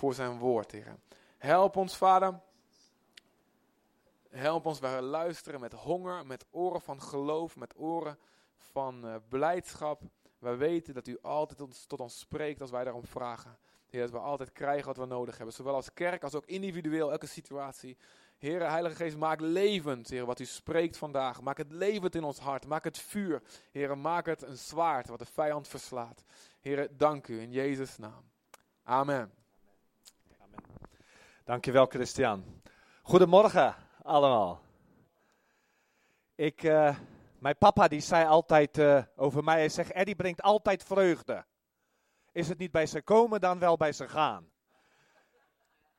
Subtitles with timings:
[0.00, 0.96] voor zijn woord, Heer.
[1.38, 2.40] Help ons, Vader.
[4.28, 8.18] Help ons bij luisteren met honger, met oren van geloof, met oren
[8.56, 10.02] van uh, blijdschap.
[10.38, 13.58] Wij weten dat u altijd ons, tot ons spreekt als wij daarom vragen.
[13.88, 15.54] Heer, dat we altijd krijgen wat we nodig hebben.
[15.54, 17.96] Zowel als kerk als ook individueel, elke situatie.
[18.38, 21.40] Heer, Heilige Geest, maak levend, Heer, wat u spreekt vandaag.
[21.40, 22.66] Maak het levend in ons hart.
[22.66, 23.42] Maak het vuur.
[23.70, 26.24] Heer, maak het een zwaard wat de vijand verslaat.
[26.60, 28.30] Heer, dank u in Jezus' naam.
[28.82, 29.39] Amen.
[31.50, 32.62] Dankjewel, Christian.
[33.02, 34.60] Goedemorgen allemaal.
[36.34, 36.96] Ik, uh,
[37.38, 41.44] mijn papa die zei altijd uh, over mij, hij zegt, Eddie brengt altijd vreugde.
[42.32, 44.50] Is het niet bij ze komen, dan wel bij ze gaan.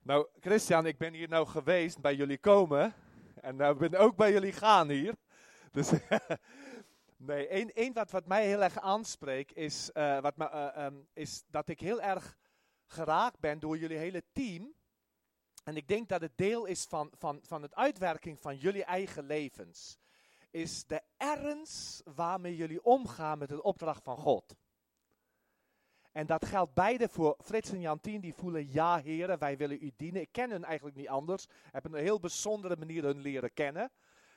[0.02, 2.94] Nou, Christian, ik ben hier nou geweest bij jullie komen.
[3.42, 5.16] En nou ben ook bij jullie gaan hier.
[5.72, 5.92] Dus
[7.18, 11.44] nee, één, één wat, wat mij heel erg aanspreekt is, uh, wat me, um, is
[11.48, 12.38] dat ik heel erg
[12.86, 14.73] geraakt ben door jullie hele team.
[15.64, 19.26] En ik denk dat het deel is van, van, van het uitwerking van jullie eigen
[19.26, 19.98] levens.
[20.50, 24.56] Is de ernst waarmee jullie omgaan met de opdracht van God.
[26.12, 29.92] En dat geldt beide voor Frits en Jantien, die voelen, ja heren, wij willen u
[29.95, 30.22] dienen.
[30.22, 31.48] Ik ken hun eigenlijk niet anders.
[31.72, 33.92] Heb een heel bijzondere manier hun leren kennen.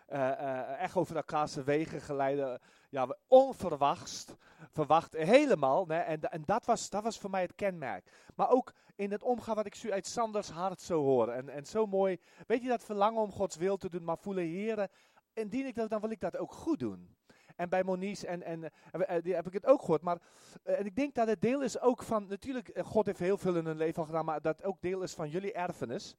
[0.08, 2.60] Uh, uh, echt over elkaars wegen geleiden.
[2.88, 4.26] Ja, onverwachts.
[4.70, 5.86] Verwacht helemaal.
[5.86, 8.10] Nee, en en dat, was, dat was voor mij het kenmerk.
[8.34, 11.28] Maar ook in het omgaan wat ik zo uit Sanders hart zo hoor.
[11.28, 12.18] En, en zo mooi.
[12.46, 14.88] Weet je dat verlangen om Gods wil te doen, maar voelen, heren,
[15.32, 17.16] indien ik dat, dan wil ik dat ook goed doen.
[17.56, 20.02] En bij Moniz en, en uh, die heb ik het ook gehoord.
[20.02, 20.18] Maar
[20.62, 23.66] en ik denk dat het deel is ook van, natuurlijk, God heeft heel veel in
[23.66, 26.16] hun leven al gedaan, maar dat ook deel is van jullie erfenis.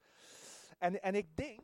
[0.78, 1.60] En, en ik denk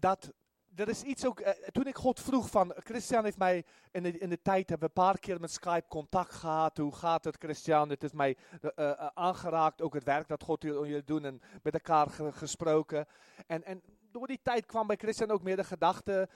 [0.00, 0.32] dat
[0.74, 4.18] er is iets ook, uh, toen ik God vroeg van, Christian heeft mij in de,
[4.18, 6.76] in de tijd, hebben we een paar keer met Skype contact gehad.
[6.76, 7.90] Hoe gaat het Christian?
[7.90, 11.74] Het is mij uh, uh, aangeraakt, ook het werk dat God jullie doen en met
[11.74, 13.06] elkaar ge gesproken.
[13.46, 16.28] En, en door die tijd kwam bij Christian ook meer de gedachte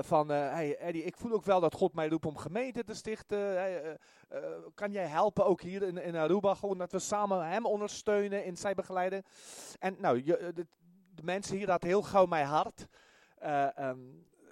[0.00, 3.98] van, hey Eddie, ik voel ook wel dat God mij roept om gemeente te stichten.
[4.74, 8.56] Kan jij helpen ook hier in, in Aruba, gewoon dat we samen hem ondersteunen in
[8.56, 9.24] zijn begeleiding.
[9.78, 10.66] En nou, je, de,
[11.14, 12.86] de mensen hier hadden heel gauw mijn hart.
[13.42, 13.90] Uh,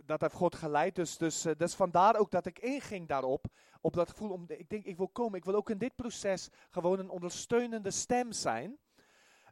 [0.04, 0.94] dat heeft God geleid.
[0.94, 3.46] Dus, dus, uh, dus vandaar ook dat ik inging daarop.
[3.80, 5.38] Op dat gevoel om, ik denk, ik wil komen.
[5.38, 8.78] Ik wil ook in dit proces gewoon een ondersteunende stem zijn.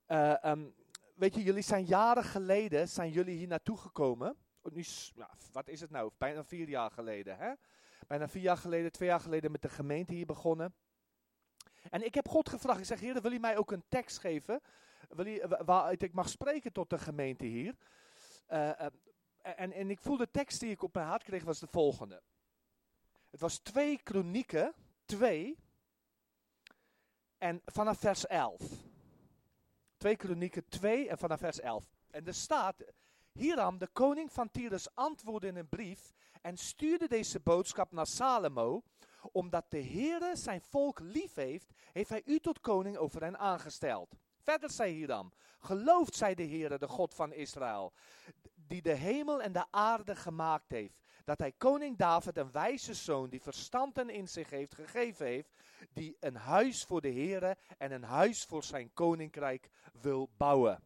[0.08, 0.74] Uh, um,
[1.14, 4.36] weet je, jullie zijn jaren geleden, zijn jullie hier naartoe gekomen.
[4.62, 4.84] Nu,
[5.14, 6.10] nou, wat is het nou?
[6.18, 7.52] Bijna vier jaar geleden, hè?
[8.06, 10.74] Bijna vier jaar geleden, twee jaar geleden met de gemeente hier begonnen.
[11.90, 14.60] En ik heb God gevraagd, ik zeg, heer, wil je mij ook een tekst geven?
[15.08, 17.74] Wil je, waaruit ik mag spreken tot de gemeente hier?
[18.48, 18.86] Uh,
[19.56, 22.22] en, en ik voel de tekst die ik op mijn hart kreeg was de volgende.
[23.30, 25.58] Het was 2 Kronieken 2
[27.38, 28.60] en vanaf vers 11.
[29.96, 31.84] 2 Kronieken 2 en vanaf vers 11.
[32.10, 32.84] En er staat,
[33.32, 38.82] Hiram, de koning van Tyrus, antwoordde in een brief en stuurde deze boodschap naar Salomo,
[39.32, 44.16] omdat de Heere zijn volk lief heeft, heeft hij u tot koning over hen aangesteld.
[44.36, 47.92] Verder zei Hiram, geloofd zij de Heere, de God van Israël,
[48.68, 50.94] die de hemel en de aarde gemaakt heeft.
[51.24, 55.52] Dat hij koning David, een wijze zoon, die verstand en inzicht heeft, gegeven heeft.
[55.92, 59.70] Die een huis voor de Heere en een huis voor zijn koninkrijk
[60.00, 60.82] wil bouwen.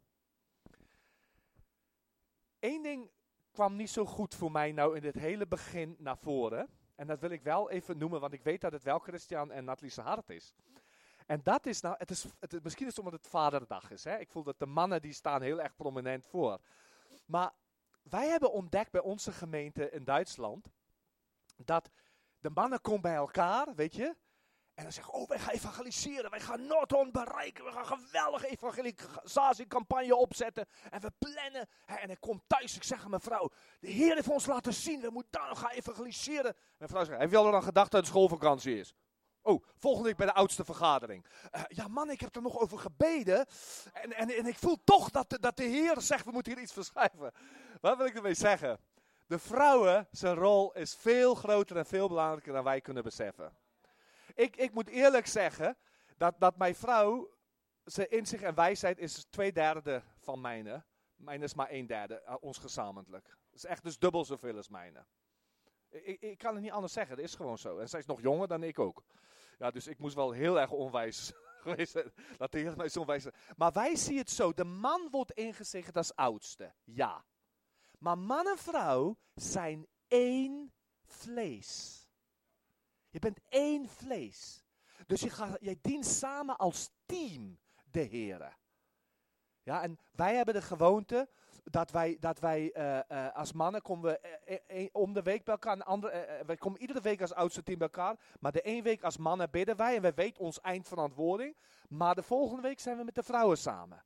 [2.61, 3.11] Eén ding
[3.51, 6.69] kwam niet zo goed voor mij nou in het hele begin naar voren.
[6.95, 9.65] En dat wil ik wel even noemen, want ik weet dat het wel Christian en
[9.65, 10.55] Natalie's hart is.
[11.27, 14.05] En dat is nou, het is, het, misschien is omdat het vaderdag is.
[14.05, 14.19] Hè?
[14.19, 16.59] Ik voel dat de mannen die staan heel erg prominent voor.
[17.25, 17.53] Maar
[18.03, 20.69] wij hebben ontdekt bij onze gemeente in Duitsland
[21.57, 21.91] dat
[22.39, 24.17] de mannen komen bij elkaar, weet je.
[24.75, 28.47] En dan zeggen, oh, wij gaan evangeliseren, wij gaan Noordholland bereiken, we gaan een geweldige
[28.47, 30.67] evangelisatiecampagne opzetten.
[30.91, 33.23] En we plannen, en ik kom thuis, ik zeg aan mijn
[33.81, 36.57] de Heer heeft ons laten zien, we moeten daar nog gaan evangeliseren.
[36.79, 38.95] Mijn vrouw zegt, heb je al aan gedacht dat het schoolvakantie is?
[39.43, 41.27] Oh, volgende week bij de oudste vergadering.
[41.57, 43.47] Uh, ja, man, ik heb er nog over gebeden.
[43.93, 46.63] En, en, en ik voel toch dat de, dat de Heer zegt: we moeten hier
[46.63, 47.33] iets verschuiven.
[47.81, 48.79] Wat wil ik ermee zeggen?
[49.27, 53.57] De vrouwen, zijn rol is veel groter en veel belangrijker dan wij kunnen beseffen.
[54.35, 55.77] Ik, ik moet eerlijk zeggen
[56.17, 57.31] dat, dat mijn vrouw,
[57.85, 60.85] zijn inzicht en wijsheid is twee derde van mijne.
[61.17, 63.27] Mijn is maar een derde, uh, ons gezamenlijk.
[63.27, 65.05] Dat is echt dus dubbel zoveel als mijne.
[65.93, 67.79] Ik, ik, kan het niet anders zeggen, dat is gewoon zo.
[67.79, 69.03] En zij is nog jonger dan ik ook.
[69.59, 72.13] Ja, dus ik moest wel heel erg onwijs geweest zijn.
[72.37, 75.97] Dat de Heer mij zo onwijs Maar wij zien het zo, de man wordt ingezegd
[75.97, 76.75] als oudste.
[76.85, 77.25] Ja.
[77.99, 80.73] Maar man en vrouw zijn één
[81.05, 82.01] vlees.
[83.11, 84.65] Je bent één vlees.
[85.07, 87.61] Dus je gaat, jij dient samen als team.
[87.85, 88.53] de Heere.
[89.63, 91.29] Ja, en wij hebben de gewoonte
[91.65, 95.55] dat wij, dat wij uh, uh, als mannen komen we uh, om de week bij
[95.55, 95.83] elkaar.
[95.83, 98.19] Andere, wij komen iedere week als oudste team bij elkaar.
[98.41, 101.57] Maar de één week als mannen bidden wij en wij weten ons eindverantwoording.
[101.89, 104.05] Maar de volgende week zijn we met de vrouwen samen.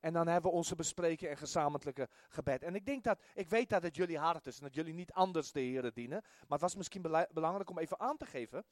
[0.00, 2.62] En dan hebben we onze bespreking en gezamenlijke gebed.
[2.62, 5.12] En ik denk dat, ik weet dat het jullie hart is en dat jullie niet
[5.12, 6.20] anders de Heer dienen.
[6.22, 7.02] Maar het was misschien
[7.32, 8.64] belangrijk om even aan te geven.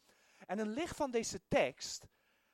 [0.46, 2.06] En een licht van deze tekst,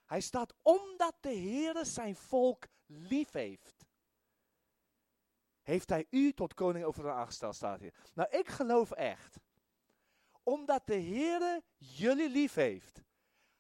[0.05, 3.78] hij staat omdat de Heer zijn volk lief heeft.
[5.69, 7.95] Heeft hij u tot koning over de aangesteld, staat hier.
[8.15, 9.39] Nou, ik geloof echt.
[10.43, 13.03] Omdat de Heer jullie lief heeft,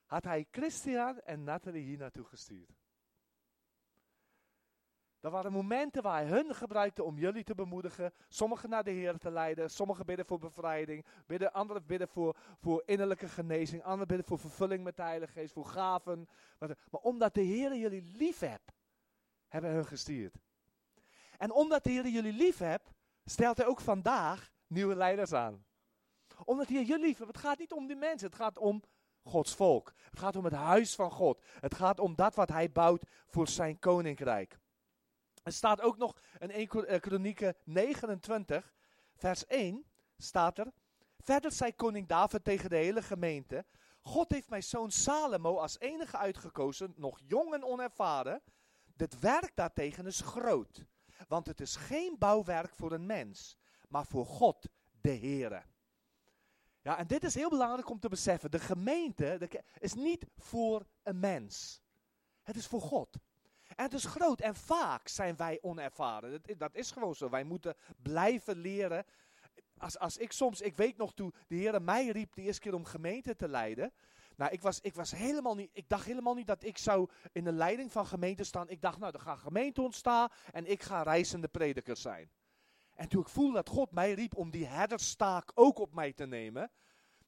[0.06, 2.76] had hij Christian en Nathalie hier naartoe gestuurd.
[5.20, 8.12] Er waren momenten waar hij hun gebruikte om jullie te bemoedigen.
[8.28, 9.70] Sommigen naar de Heer te leiden.
[9.70, 11.04] Sommigen bidden voor bevrijding.
[11.26, 13.82] Bidden, anderen bidden voor, voor innerlijke genezing.
[13.82, 15.52] Anderen bidden voor vervulling met de Heilige Geest.
[15.52, 16.28] Voor gaven.
[16.58, 18.72] Maar omdat de Heer jullie lief hebt,
[19.48, 20.38] hebben hun gestuurd.
[21.38, 22.90] En omdat de Heer jullie lief hebt,
[23.24, 25.64] stelt hij ook vandaag nieuwe leiders aan.
[26.44, 27.18] Omdat hij jullie lief.
[27.18, 28.26] Het gaat niet om die mensen.
[28.26, 28.82] Het gaat om
[29.22, 29.92] Gods volk.
[30.10, 31.42] Het gaat om het huis van God.
[31.60, 34.58] Het gaat om dat wat hij bouwt voor zijn koninkrijk.
[35.42, 38.74] Er staat ook nog in 1 eh, Kronieken 29,
[39.16, 39.84] vers 1,
[40.16, 40.72] staat er.
[41.18, 43.64] Verder zei koning David tegen de hele gemeente.
[44.02, 48.42] God heeft mijn zoon Salomo als enige uitgekozen, nog jong en onervaren.
[48.96, 50.84] Dit werk daartegen is groot.
[51.28, 53.56] Want het is geen bouwwerk voor een mens,
[53.88, 54.68] maar voor God,
[55.00, 55.62] de Heere.
[56.82, 58.50] Ja, en dit is heel belangrijk om te beseffen.
[58.50, 59.48] De gemeente
[59.78, 61.82] is niet voor een mens.
[62.42, 63.18] Het is voor God.
[63.76, 66.30] En het is groot en vaak zijn wij onervaren.
[66.30, 67.30] Dat, dat is gewoon zo.
[67.30, 69.04] Wij moeten blijven leren.
[69.78, 72.74] Als, als ik soms, ik weet nog toen de Heer mij riep de eerste keer
[72.74, 73.92] om gemeente te leiden.
[74.38, 77.44] Nou, ik, was, ik, was helemaal niet, ik dacht helemaal niet dat ik zou in
[77.44, 78.68] de leiding van gemeente staan.
[78.68, 82.30] Ik dacht, nou, er gaat gemeente ontstaan en ik ga reizende prediker zijn.
[82.94, 86.26] En toen ik voelde dat God mij riep om die herderstaak ook op mij te
[86.26, 86.70] nemen,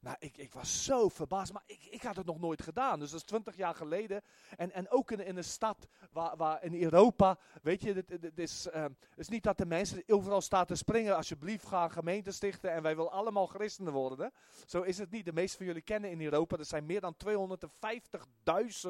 [0.01, 2.99] nou, ik, ik was zo verbaasd, maar ik, ik had het nog nooit gedaan.
[2.99, 4.21] Dus dat is twintig jaar geleden.
[4.57, 8.67] En, en ook in, in een stad waar, waar in Europa, weet je, het, is,
[8.75, 11.15] uh, is niet dat de mensen overal staan te springen.
[11.15, 14.31] Alsjeblieft, ga een gemeente stichten en wij willen allemaal christenen worden.
[14.65, 15.25] Zo is het niet.
[15.25, 18.89] De meeste van jullie kennen in Europa, er zijn meer dan 250.000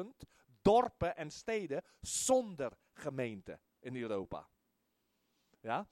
[0.62, 4.48] dorpen en steden zonder gemeente in Europa.
[5.60, 5.86] Ja?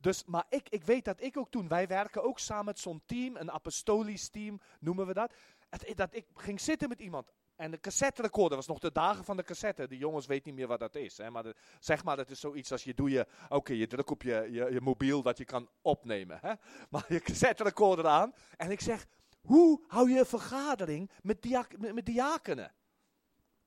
[0.00, 3.02] Dus, maar ik, ik weet dat ik ook toen, wij werken ook samen met zo'n
[3.06, 5.32] team, een apostolisch team noemen we dat.
[5.68, 7.32] Het, dat ik ging zitten met iemand.
[7.56, 9.88] En de cassette recorder was nog de dagen van de cassette.
[9.88, 11.18] De jongens weten niet meer wat dat is.
[11.18, 11.30] Hè?
[11.30, 11.44] Maar
[11.80, 14.72] zeg maar, dat is zoiets als je doe je, oké, je drukt op je, je,
[14.72, 16.38] je, mobiel dat je kan opnemen.
[16.40, 16.52] Hè?
[16.90, 18.34] Maar je cassette recorder aan.
[18.56, 19.06] En ik zeg,
[19.40, 22.74] hoe hou je een vergadering met, diak, met, met diakenen?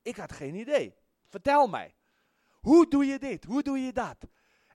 [0.01, 0.95] Ik had geen idee.
[1.27, 1.95] Vertel mij.
[2.59, 3.43] Hoe doe je dit?
[3.43, 4.17] Hoe doe je dat?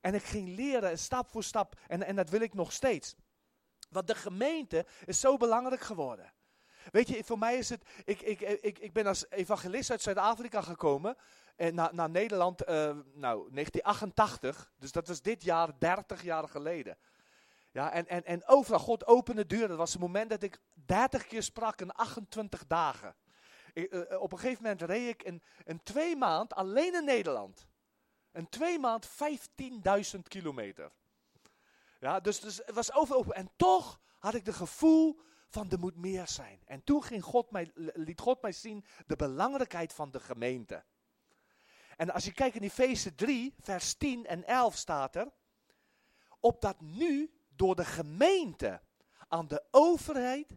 [0.05, 1.81] En ik ging leren, stap voor stap.
[1.87, 3.15] En, en dat wil ik nog steeds.
[3.91, 6.33] Want de gemeente is zo belangrijk geworden.
[6.91, 7.83] Weet je, voor mij is het.
[8.05, 11.17] Ik, ik, ik, ik ben als evangelist uit Zuid-Afrika gekomen.
[11.57, 12.69] En naar, naar Nederland, uh,
[13.15, 14.73] nou, 1988.
[14.79, 16.99] Dus dat was dit jaar 30 jaar geleden.
[17.71, 19.69] Ja, en, en, en overal, God opende deuren.
[19.69, 23.17] Dat was het moment dat ik 30 keer sprak in 28 dagen.
[23.73, 27.67] Ik, uh, op een gegeven moment reed ik in, in twee maanden alleen in Nederland.
[28.35, 30.93] En twee maand 15.000 kilometer.
[32.01, 33.35] Ja, dus, dus het was overal.
[33.35, 36.61] En toch had ik het gevoel van er moet meer zijn.
[36.65, 40.85] En toen ging God mij, liet God mij zien de belangrijkheid van de gemeente.
[41.97, 45.33] En als je kijkt in Efeze 3, vers 10 en 11 staat er.
[46.41, 48.83] Opdat nu door de gemeente
[49.29, 50.57] aan de overheid,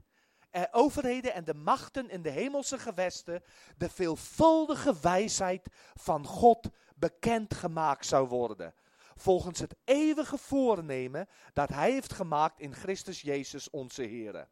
[0.50, 3.44] eh, overheden en de machten in de hemelse gewesten
[3.78, 6.70] de veelvuldige wijsheid van God
[7.00, 8.74] bekendgemaakt zou worden.
[9.16, 14.50] Volgens het eeuwige voornemen dat Hij heeft gemaakt in Christus Jezus onze Heer.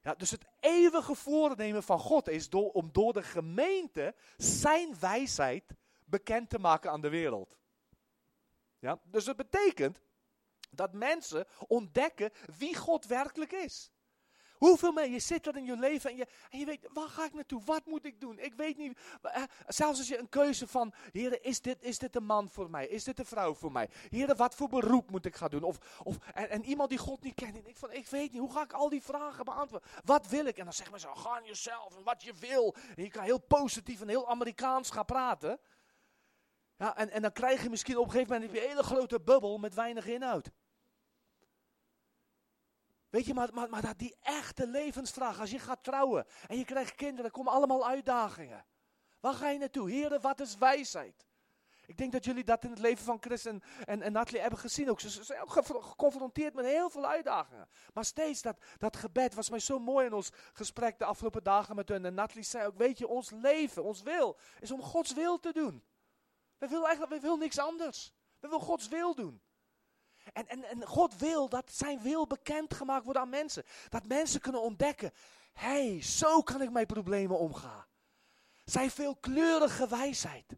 [0.00, 5.64] Ja, dus het eeuwige voornemen van God is door, om door de gemeente zijn wijsheid
[6.04, 7.58] bekend te maken aan de wereld.
[8.78, 10.00] Ja, dus het betekent
[10.70, 13.90] dat mensen ontdekken wie God werkelijk is.
[14.68, 17.34] Hoeveel mensen, je zit er in je leven en je, je weet, waar ga ik
[17.34, 17.62] naartoe?
[17.64, 18.38] Wat moet ik doen?
[18.38, 18.98] Ik weet niet.
[19.22, 22.70] Eh, zelfs als je een keuze van, heren, is dit, is dit een man voor
[22.70, 22.86] mij?
[22.86, 23.88] Is dit een vrouw voor mij?
[24.08, 25.62] Heren, wat voor beroep moet ik gaan doen?
[25.62, 27.56] Of, of, en, en iemand die God niet kent.
[27.56, 29.88] En ik, van, ik weet niet, hoe ga ik al die vragen beantwoorden?
[30.04, 30.58] Wat wil ik?
[30.58, 32.74] En dan zeg maar zo, ga jezelf en wat je wil.
[32.96, 35.60] En je kan heel positief en heel Amerikaans gaan praten.
[36.76, 39.58] Ja, en, en dan krijg je misschien op een gegeven moment een hele grote bubbel
[39.58, 40.50] met weinig inhoud.
[43.12, 46.64] Weet je, maar, maar, maar dat die echte levensvraag, als je gaat trouwen en je
[46.64, 48.64] krijgt kinderen, komen allemaal uitdagingen.
[49.20, 49.90] Waar ga je naartoe?
[49.90, 51.26] Heren, wat is wijsheid?
[51.86, 54.58] Ik denk dat jullie dat in het leven van Chris en, en, en Natalie hebben
[54.58, 54.90] gezien.
[54.90, 55.00] Ook.
[55.00, 55.52] Ze, zijn ook
[55.84, 57.68] geconfronteerd met heel veel uitdagingen.
[57.94, 61.76] Maar steeds dat, dat gebed was mij zo mooi in ons gesprek de afgelopen dagen
[61.76, 62.04] met hun.
[62.04, 65.52] En Natalie zei ook, weet je, ons leven, ons wil, is om Gods wil te
[65.52, 65.84] doen.
[66.58, 68.12] We willen eigenlijk we willen niks anders.
[68.40, 69.42] We willen Gods wil doen.
[70.32, 73.64] En, en, en God wil dat zijn wil bekendgemaakt wordt aan mensen.
[73.88, 75.12] Dat mensen kunnen ontdekken,
[75.52, 77.86] hé, hey, zo kan ik met problemen omgaan.
[78.64, 80.56] Zijn veelkleurige wijsheid.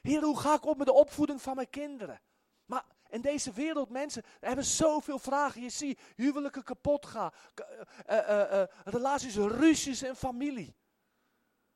[0.00, 2.20] Heer, hoe ga ik op met de opvoeding van mijn kinderen?
[2.64, 5.62] Maar in deze wereld, mensen hebben zoveel vragen.
[5.62, 7.30] Je ziet huwelijken kapot gaan.
[8.10, 10.76] Uh, uh, uh, relaties, ruzies in familie.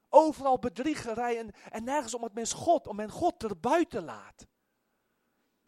[0.09, 4.47] Overal bedriegerij en, en nergens om het mens God, om men God erbuiten laat.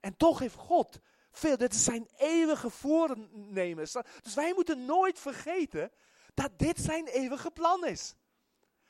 [0.00, 1.00] En toch heeft God
[1.38, 3.92] veel, dit zijn eeuwige voornemens.
[4.22, 5.90] Dus wij moeten nooit vergeten
[6.34, 8.14] dat dit zijn eeuwige plan is.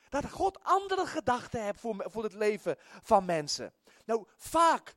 [0.09, 3.73] Dat God andere gedachten heeft voor, voor het leven van mensen.
[4.05, 4.95] Nou, vaak,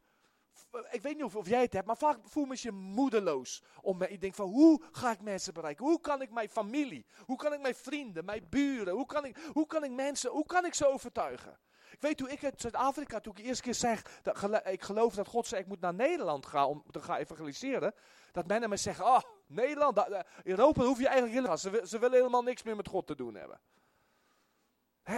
[0.91, 3.63] ik weet niet of, of jij het hebt, maar vaak voel me je moedeloos.
[3.81, 5.85] Om, ik denk van, hoe ga ik mensen bereiken?
[5.85, 9.37] Hoe kan ik mijn familie, hoe kan ik mijn vrienden, mijn buren, hoe kan ik,
[9.53, 11.59] hoe kan ik mensen, hoe kan ik ze overtuigen?
[11.91, 15.15] Ik weet hoe ik uit Zuid-Afrika, toen ik de eerste keer zeg, dat, ik geloof
[15.15, 17.95] dat God zei, ik moet naar Nederland gaan om te gaan evangeliseren.
[18.33, 22.43] Dat mensen mij zeggen, oh, Nederland, Europa hoef je eigenlijk helemaal, ze, ze willen helemaal
[22.43, 23.61] niks meer met God te doen hebben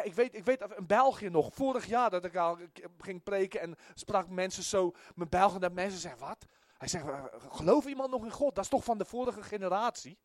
[0.00, 2.58] ik, weet, ik weet in België nog, vorig jaar dat ik al
[2.98, 6.46] ging preken en sprak mensen zo met België, dat mensen zeggen, wat?
[6.78, 7.04] Hij zegt,
[7.50, 8.54] geloof iemand nog in God?
[8.54, 10.18] Dat is toch van de vorige generatie?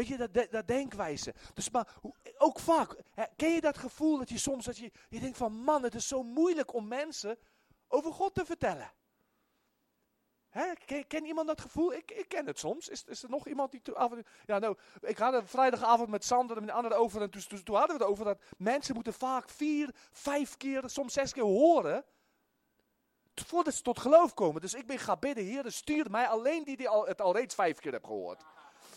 [0.00, 1.34] Weet je, dat, dat denkwijze.
[1.54, 1.88] Dus maar
[2.38, 2.96] ook vaak,
[3.36, 6.08] ken je dat gevoel dat je soms, dat je, je denkt van, man, het is
[6.08, 7.38] zo moeilijk om mensen
[7.88, 8.92] over God te vertellen.
[10.48, 10.72] Hè?
[11.06, 11.92] Ken, iemand dat gevoel?
[11.92, 12.88] Ik, ik ken het soms.
[12.88, 13.92] Is, is er nog iemand die...
[13.92, 14.12] Af,
[14.46, 17.22] ja, nou, ik had een vrijdagavond met Sander en de anderen over.
[17.22, 20.82] En toen, toen, toen, hadden we het over dat mensen moeten vaak vier, vijf keer,
[20.86, 22.04] soms zes keer horen.
[23.34, 24.60] Voordat ze tot geloof komen.
[24.60, 27.54] Dus ik ben gaan bidden, Heer, stuur mij alleen die, die al, het al reeds
[27.54, 28.44] vijf keer heb gehoord.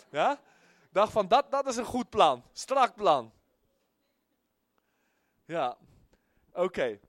[0.10, 0.40] Ja?
[0.94, 2.44] Dacht van, dat, dat is een goed plan.
[2.52, 3.32] Strak plan.
[5.46, 5.78] Ja.
[6.54, 7.00] Oké.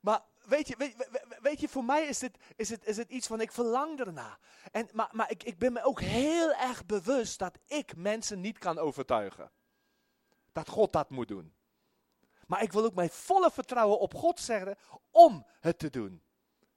[0.00, 1.08] Maar weet je, weet,
[1.40, 4.38] weet, je, voor mij is het, is, het, is het iets van ik verlang erna.
[4.70, 8.58] En, maar maar ik, ik ben me ook heel erg bewust dat ik mensen niet
[8.58, 9.50] kan overtuigen.
[10.52, 11.54] Dat God dat moet doen.
[12.46, 14.76] Maar ik wil ook mijn volle vertrouwen op God zeggen
[15.10, 16.22] om het te doen.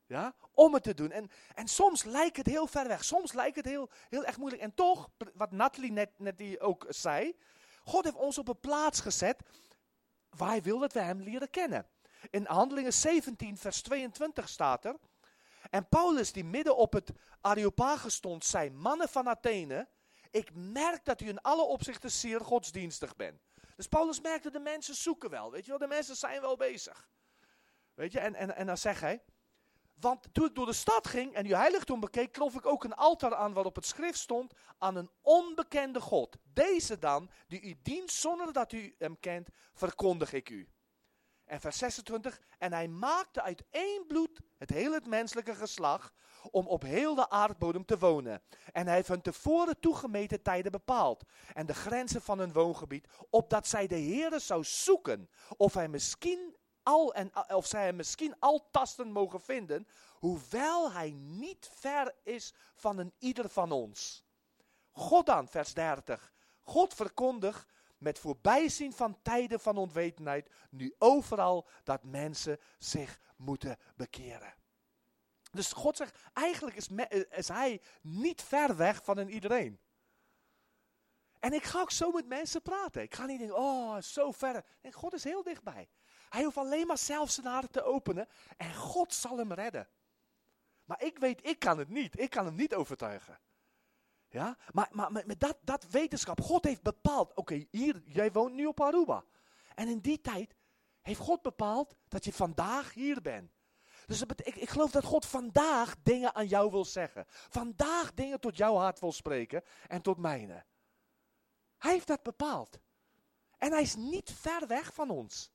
[0.08, 1.12] Ja, om het te doen.
[1.12, 3.04] En, en soms lijkt het heel ver weg.
[3.04, 4.62] Soms lijkt het heel, heel erg moeilijk.
[4.62, 7.36] En toch, wat Natalie net, net die ook zei.
[7.84, 9.42] God heeft ons op een plaats gezet
[10.30, 11.88] waar hij wil dat we hem leren kennen.
[12.30, 14.96] In Handelingen 17, vers 22 staat er.
[15.70, 19.88] En Paulus, die midden op het Areopagus stond, zei: Mannen van Athene,
[20.32, 23.42] ik merk dat u in alle opzichten zeer godsdienstig bent.
[23.76, 25.52] Dus Paulus merkte, de mensen zoeken wel.
[25.52, 27.10] Weet je wel, de mensen zijn wel bezig.
[27.94, 29.24] Weet je, en, en, en dan zegt hij.
[30.00, 32.94] Want toen ik door de stad ging en uw heiligdom bekeek, trof ik ook een
[32.94, 36.38] altaar aan waarop het schrift stond aan een onbekende God.
[36.44, 40.70] Deze dan, die u dient zonder dat u hem kent, verkondig ik u.
[41.46, 46.14] En vers 26, en hij maakte uit één bloed het hele menselijke geslacht
[46.52, 48.42] om op heel de aardbodem te wonen.
[48.72, 51.24] En hij heeft hun tevoren toegemeten tijden bepaald
[51.54, 56.56] en de grenzen van hun woongebied, opdat zij de Heere zou zoeken of hij misschien
[56.86, 62.54] al en of zij hem misschien al tasten mogen vinden, hoewel hij niet ver is
[62.76, 64.24] van een ieder van ons.
[64.92, 66.34] God dan, vers 30.
[66.62, 67.66] God verkondigt
[67.98, 74.54] met voorbijzien van tijden van onwetendheid, nu overal dat mensen zich moeten bekeren.
[75.52, 76.76] Dus God zegt, eigenlijk
[77.30, 79.80] is, hij niet ver weg van een iedereen.
[81.40, 83.02] En ik ga ook zo met mensen praten.
[83.02, 84.66] Ik ga niet denken, oh, zo ver.
[84.92, 85.90] God is heel dichtbij.
[86.30, 88.28] Hij hoeft alleen maar zelf zijn hart te openen
[88.58, 89.88] en God zal hem redden.
[90.86, 92.20] Maar ik weet, ik kan het niet.
[92.20, 93.40] Ik kan hem niet overtuigen.
[94.30, 94.58] Ja?
[94.72, 98.82] Maar, maar met dat, dat wetenschap, God heeft bepaald, oké, hier, jij woont nu op
[98.82, 99.24] Aruba.
[99.76, 100.56] En in die tijd
[101.02, 103.52] heeft God bepaald dat je vandaag hier bent.
[104.06, 107.26] Dus ik, ik geloof dat God vandaag dingen aan jou wil zeggen.
[107.28, 110.66] Vandaag dingen tot jouw hart wil spreken en tot mijne.
[111.78, 112.80] Hij heeft dat bepaald.
[113.58, 115.52] En hij is niet ver weg van ons.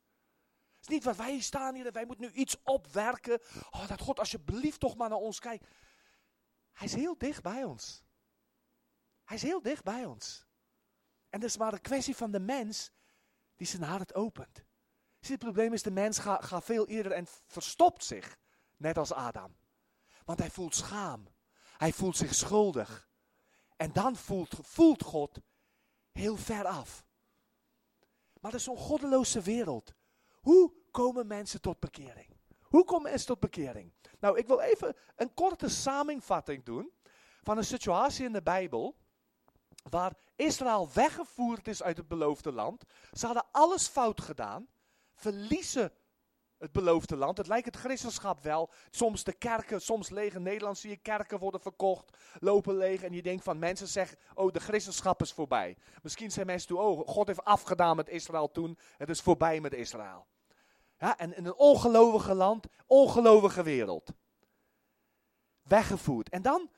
[0.90, 3.40] Niet wat wij staan hier wij moeten nu iets opwerken.
[3.70, 5.66] Oh, dat God alsjeblieft toch maar naar ons kijkt.
[6.72, 8.02] Hij is heel dicht bij ons.
[9.24, 10.46] Hij is heel dicht bij ons.
[11.28, 12.90] En het is maar een kwestie van de mens
[13.56, 14.64] die zijn hart opent.
[15.20, 18.38] Zie, het probleem is, de mens gaat ga veel eerder en verstopt zich,
[18.76, 19.56] net als Adam.
[20.24, 21.28] Want hij voelt schaam.
[21.76, 23.10] Hij voelt zich schuldig.
[23.76, 25.38] En dan voelt, voelt God
[26.12, 27.04] heel ver af.
[28.40, 29.94] Maar dat is zo'n goddeloze wereld.
[30.40, 32.36] Hoe komen mensen tot bekering?
[32.62, 33.92] Hoe komen mensen tot bekering?
[34.18, 36.92] Nou, ik wil even een korte samenvatting doen
[37.42, 38.96] van een situatie in de Bijbel
[39.90, 42.84] waar Israël weggevoerd is uit het beloofde land.
[43.12, 44.68] Ze hadden alles fout gedaan,
[45.14, 45.92] verliezen
[46.58, 47.38] het beloofde land.
[47.38, 48.70] Het lijkt het christenschap wel.
[48.90, 53.02] Soms de kerken, soms leeg in Nederland zie je kerken worden verkocht, lopen leeg.
[53.02, 55.76] En je denkt van mensen zeggen, oh de christenschap is voorbij.
[56.02, 59.74] Misschien zijn mensen toe, oh God heeft afgedaan met Israël toen, het is voorbij met
[59.74, 60.26] Israël.
[61.00, 64.12] Ja, en in een ongelovige land, ongelovige wereld.
[65.62, 66.28] Weggevoerd.
[66.28, 66.70] En dan,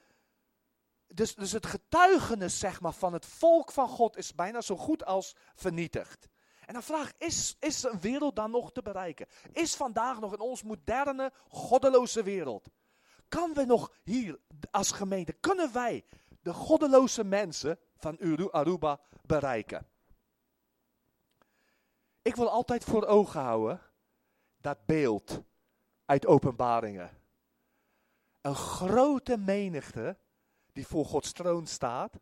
[1.07, 5.05] dus, dus het getuigenis zeg maar, van het volk van God is bijna zo goed
[5.05, 6.29] als vernietigd.
[6.67, 9.27] En dan vraag is, is een wereld dan nog te bereiken?
[9.53, 12.69] Is vandaag nog in ons moderne, goddeloze wereld,
[13.29, 16.05] kan we nog hier als gemeente, kunnen wij
[16.41, 19.87] de goddeloze mensen van Aruba bereiken?
[22.23, 23.81] Ik wil altijd voor ogen houden
[24.63, 25.43] dat beeld
[26.05, 27.11] uit openbaringen.
[28.41, 30.17] Een grote menigte
[30.73, 32.21] die voor Gods troon staat,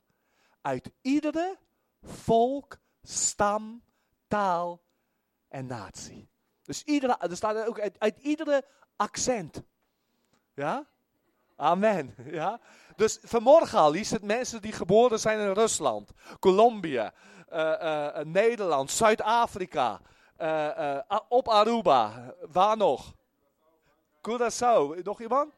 [0.61, 1.59] uit iedere
[2.03, 3.83] volk, stam,
[4.29, 4.83] taal
[5.49, 6.29] en natie.
[6.63, 8.65] Dus iedere, er staat ook uit, iedere
[8.97, 9.63] accent.
[10.55, 10.87] Ja?
[11.57, 12.15] Amen.
[12.25, 12.61] Ja?
[12.97, 17.15] Dus vanmorgen al is het mensen die geboren zijn in Rusland, Colombia,
[17.53, 20.01] uh, uh, Nederland, Zuid-Afrika,
[20.41, 22.35] uh, op Aruba.
[22.41, 23.15] Waar nog?
[24.29, 25.03] Curaçao.
[25.03, 25.55] Nog iemand?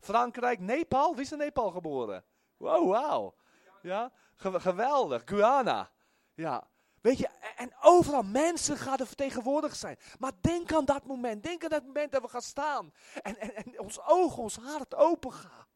[0.00, 1.14] Frankrijk, Nepal.
[1.14, 2.24] Wie is in Nepal geboren?
[2.56, 3.34] Wow, wauw.
[3.82, 5.22] Ja, geweldig.
[5.24, 5.90] Guyana.
[6.34, 6.68] Ja.
[7.00, 9.98] Weet je, en overal mensen gaan er vertegenwoordigd zijn.
[10.18, 11.42] Maar denk aan dat moment.
[11.42, 12.92] Denk aan dat moment dat we gaan staan.
[13.22, 15.66] En, en, en ons ogen, ons hart open gaan.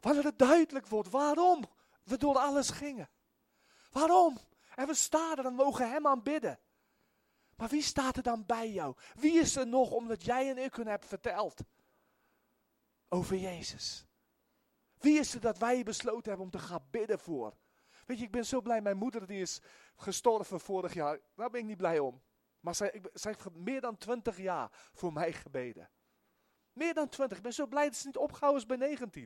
[0.00, 1.64] Wanneer het duidelijk wordt waarom
[2.02, 3.10] we door alles gingen.
[3.92, 4.38] Waarom?
[4.74, 6.58] En we staan er en mogen hem aanbidden.
[7.56, 8.96] Maar wie staat er dan bij jou?
[9.14, 11.60] Wie is er nog omdat jij en ik hun hebt verteld
[13.08, 14.06] over Jezus?
[14.98, 17.56] Wie is er dat wij besloten hebben om te gaan bidden voor?
[18.06, 18.80] Weet je, ik ben zo blij.
[18.80, 19.60] Mijn moeder die is
[19.96, 21.20] gestorven vorig jaar.
[21.34, 22.22] Daar ben ik niet blij om.
[22.60, 25.90] Maar zij, heeft meer dan twintig jaar voor mij gebeden.
[26.72, 27.36] Meer dan twintig.
[27.36, 29.22] Ik ben zo blij dat ze niet opgehouden is bij 19.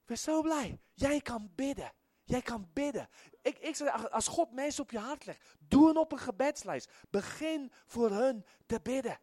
[0.00, 0.80] Ik ben zo blij.
[0.92, 1.92] Jij kan bidden.
[2.30, 3.08] Jij kan bidden.
[3.42, 6.90] Ik, ik zeg, als God mensen op je hart legt, doe het op een gebedslijst.
[7.10, 9.18] Begin voor hun te bidden.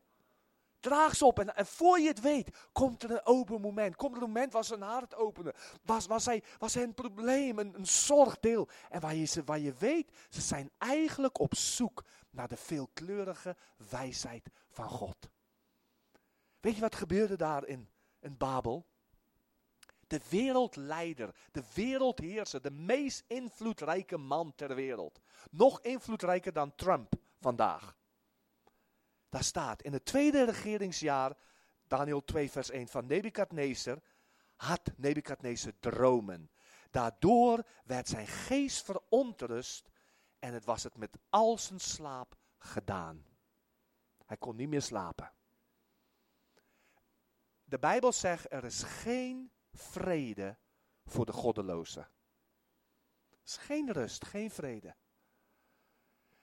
[0.80, 3.96] Draag ze op en, voor je het weet, komt er een open moment.
[3.96, 5.54] Komt er een moment waar ze een hart openen.
[5.84, 8.68] Was, was, zij, was een probleem, een, een zorgdeel.
[8.90, 13.56] En waar je, ze, waar je weet, ze zijn eigenlijk op zoek naar de veelkleurige
[13.90, 15.30] wijsheid van God.
[16.60, 17.90] Weet je wat gebeurde daar in,
[18.20, 18.86] in Babel?
[20.08, 25.20] De wereldleider, de wereldheerser, de meest invloedrijke man ter wereld.
[25.52, 27.98] Nog invloedrijker dan Trump vandaag.
[29.30, 31.38] Daar staat in het tweede regeringsjaar,
[31.88, 34.02] Daniel 2 vers 1 van Nebukadnezar,
[34.56, 36.52] had Nebukadnezar dromen.
[36.92, 39.90] Daardoor werd zijn geest verontrust
[40.40, 43.26] en het was het met al zijn slaap gedaan.
[44.26, 45.32] Hij kon niet meer slapen.
[47.64, 50.58] De Bijbel zegt er is geen vrede
[51.06, 52.00] voor de goddeloze.
[53.30, 54.96] Er is geen rust, geen vrede.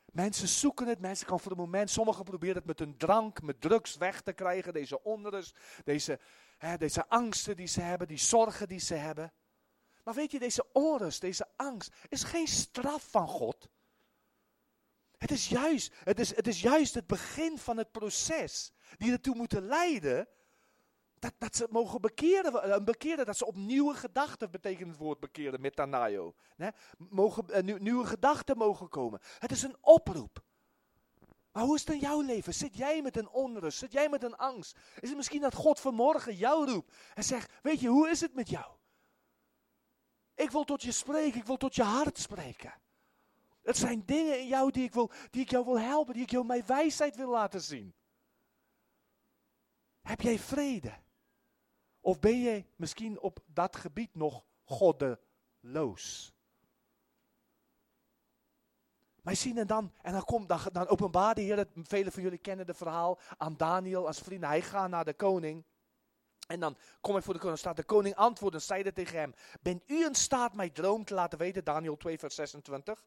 [0.04, 3.60] Mensen zoeken het, mensen kan voor het moment, sommigen proberen het met een drank, met
[3.60, 6.20] drugs weg te krijgen, deze onrust, deze,
[6.58, 9.32] hè, deze angsten die ze hebben, die zorgen die ze hebben.
[10.04, 13.68] Maar weet je, deze onrust, deze angst, is geen straf van God.
[15.16, 19.34] Het is juist, het is, het is juist het begin van het proces die ertoe
[19.34, 20.28] moeten leiden
[21.24, 25.20] dat, dat ze mogen bekeren, een bekeren, dat ze op nieuwe gedachten, betekent het woord
[25.20, 26.34] bekeren, metanaio.
[26.56, 29.20] Hè, mogen, uh, nieuwe gedachten mogen komen.
[29.38, 30.42] Het is een oproep.
[31.52, 32.54] Maar hoe is het in jouw leven?
[32.54, 33.78] Zit jij met een onrust?
[33.78, 34.76] Zit jij met een angst?
[35.00, 38.34] Is het misschien dat God vanmorgen jou roept en zegt, weet je, hoe is het
[38.34, 38.72] met jou?
[40.34, 42.74] Ik wil tot je spreken, ik wil tot je hart spreken.
[43.62, 46.30] Het zijn dingen in jou die ik, wil, die ik jou wil helpen, die ik
[46.30, 47.94] jou mijn wijsheid wil laten zien.
[50.02, 51.02] Heb jij vrede?
[52.04, 56.32] Of ben je misschien op dat gebied nog goddeloos?
[59.22, 62.38] Maar zien en dan, en dan komt, dan, dan openbaar de Heer, velen van jullie
[62.38, 64.44] kennen het verhaal, aan Daniel als vriend.
[64.44, 65.64] Hij gaat naar de koning.
[66.46, 69.34] En dan kom hij voor de koning, staat de koning antwoord en zeide tegen hem,
[69.60, 73.04] bent u in staat mij droom te laten weten, Daniel 2 vers 26,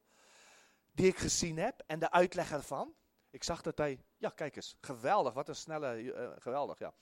[0.91, 2.95] die ik gezien heb en de uitleg ervan?
[3.29, 6.93] Ik zag dat hij, ja kijk eens, geweldig, wat een snelle, uh, geweldig ja.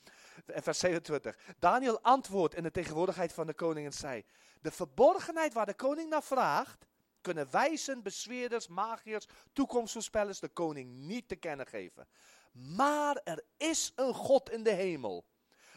[0.46, 1.38] Vers 27.
[1.58, 4.24] Daniel antwoordt in de tegenwoordigheid van de koning en zei,
[4.60, 6.86] de verborgenheid waar de koning naar vraagt,
[7.20, 12.08] kunnen wijzen, bezweerders, magiërs, toekomstvoorspellers de koning niet te kennen geven.
[12.52, 15.24] Maar er is een God in de hemel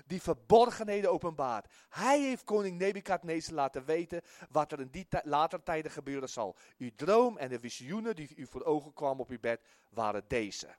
[0.05, 1.71] die verborgenheden openbaart.
[1.89, 6.55] Hij heeft koning Nebukadnezar laten weten wat er in die later tijden gebeuren zal.
[6.77, 10.75] Uw droom en de visioenen die u voor ogen kwamen op uw bed waren deze.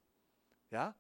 [0.69, 0.97] Ja?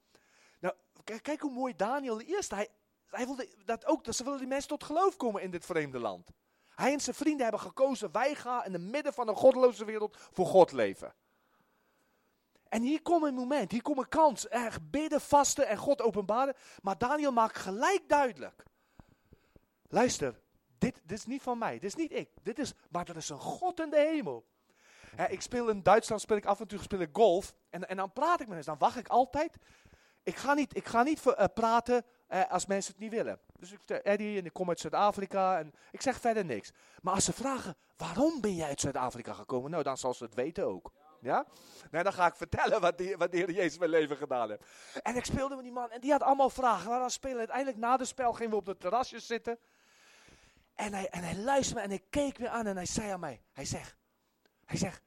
[1.18, 2.68] Kijk, hoe mooi Daniel eerst, hij,
[3.06, 5.98] hij wilde dat ook, dat ze willen die mensen tot geloof komen in dit vreemde
[5.98, 6.30] land.
[6.74, 10.16] Hij en zijn vrienden hebben gekozen, wij gaan in het midden van een goddeloze wereld
[10.30, 11.14] voor God leven.
[12.70, 14.48] En hier komt een moment, hier komt een kans.
[14.48, 16.54] Er bidden, vasten en God openbaren.
[16.82, 18.62] Maar Daniel maakt gelijk duidelijk.
[19.88, 20.40] Luister,
[20.78, 22.30] dit, dit is niet van mij, dit is niet ik.
[22.42, 24.46] Dit is, maar er is een God in de hemel.
[25.28, 27.54] ik speel in Duitsland, speel ik af en toe speel ik golf.
[27.70, 29.56] En, en dan praat ik met mensen, dan wacht ik altijd.
[30.22, 33.40] Ik ga niet, ik ga niet uh, praten uh, als mensen het niet willen.
[33.58, 36.72] Dus ik zeg Eddie en ik kom uit Zuid-Afrika en ik zeg verder niks.
[37.02, 39.70] Maar als ze vragen, waarom ben jij uit Zuid-Afrika gekomen?
[39.70, 40.92] Nou, dan zal ze het weten ook.
[41.20, 41.46] Ja?
[41.90, 44.62] Nee, dan ga ik vertellen wat, die, wat de Heer Jezus mijn leven gedaan heeft.
[45.02, 46.90] En ik speelde met die man en die had allemaal vragen.
[46.90, 47.38] Dan spelen.
[47.38, 49.58] Uiteindelijk na de spel gingen we op de terrasjes zitten.
[50.74, 53.20] En hij, en hij luisterde me en ik keek weer aan en hij zei aan
[53.20, 53.42] mij.
[53.52, 53.96] Hij zegt,
[54.64, 55.02] hij zegt,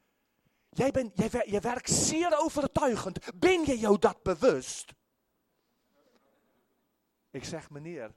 [0.69, 3.39] jij, bent, jij, jij werkt zeer overtuigend.
[3.39, 4.93] Ben je jou dat bewust?
[7.33, 8.13] Ik zeg, meneer,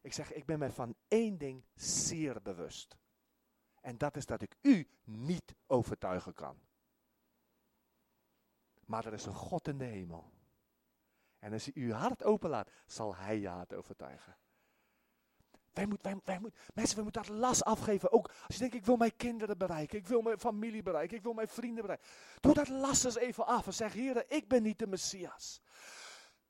[0.00, 2.96] ik zeg, ik ben mij van één ding zeer bewust.
[3.80, 6.60] En dat is dat ik u niet overtuigen kan.
[8.84, 10.32] Maar er is een God in de hemel.
[11.38, 14.36] En als hij uw hart openlaat, zal hij je hart overtuigen.
[15.72, 18.12] Wij moeten, wij, wij mensen, we moeten dat last afgeven.
[18.12, 19.98] Ook als je denkt, ik wil mijn kinderen bereiken.
[19.98, 21.16] Ik wil mijn familie bereiken.
[21.16, 22.08] Ik wil mijn vrienden bereiken.
[22.40, 25.60] Doe dat last eens even af en zeg, heren, ik ben niet de Messias.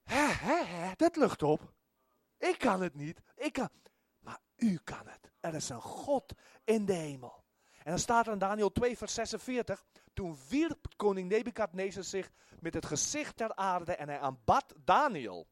[0.09, 1.73] Hè, hè, dat lucht op.
[2.38, 3.21] Ik kan het niet.
[3.37, 3.68] Ik kan.
[4.18, 5.33] Maar u kan het.
[5.40, 6.33] Er is een God
[6.64, 7.44] in de hemel.
[7.79, 9.85] En dan staat er in Daniel 2, vers 46.
[10.12, 15.47] Toen wierp koning Nebukadnezar zich met het gezicht ter aarde en hij aanbad Daniel.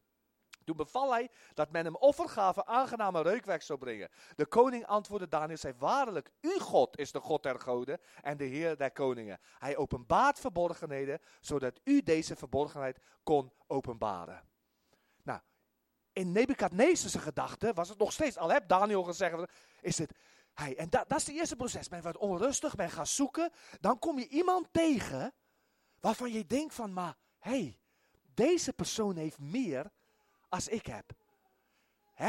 [0.67, 4.09] Toen beval hij dat men hem offergaven aangename reukwerk zou brengen.
[4.35, 8.43] De koning antwoordde Daniel, zei waarlijk, uw God is de God der goden en de
[8.43, 9.39] Heer der koningen.
[9.57, 14.43] Hij openbaart verborgenheden, zodat u deze verborgenheid kon openbaren.
[15.23, 15.39] Nou,
[16.13, 19.51] in Nebukadnezar's gedachte was het nog steeds, al heb Daniel gezegd,
[19.81, 20.11] is het,
[20.53, 21.87] hij, en dat, dat is het eerste proces.
[21.87, 23.51] Ben wat onrustig, ben gaan zoeken.
[23.79, 25.33] Dan kom je iemand tegen
[25.99, 27.79] waarvan je denkt van, maar hé, hey,
[28.33, 29.91] deze persoon heeft meer
[30.49, 31.13] als ik heb.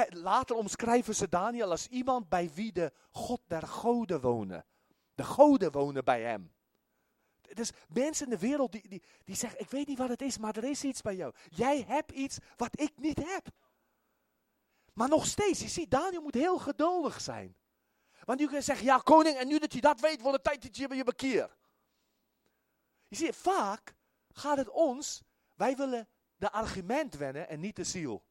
[0.08, 4.64] later omschrijven ze Daniel als iemand bij wie de God der goden wonen.
[5.14, 6.52] De goden wonen bij hem.
[7.52, 10.38] Dus mensen in de wereld die, die, die zeggen, ik weet niet wat het is,
[10.38, 11.34] maar er is iets bij jou.
[11.48, 13.46] Jij hebt iets wat ik niet heb.
[14.92, 17.56] Maar nog steeds, je ziet, Daniel moet heel geduldig zijn.
[18.24, 20.62] Want je kunt zeggen, ja koning, en nu dat je dat weet, wordt het tijd
[20.62, 21.56] dat je je bekeert.
[23.08, 23.94] Je ziet, vaak
[24.32, 25.22] gaat het ons,
[25.54, 28.24] wij willen de argument wennen en niet de ziel.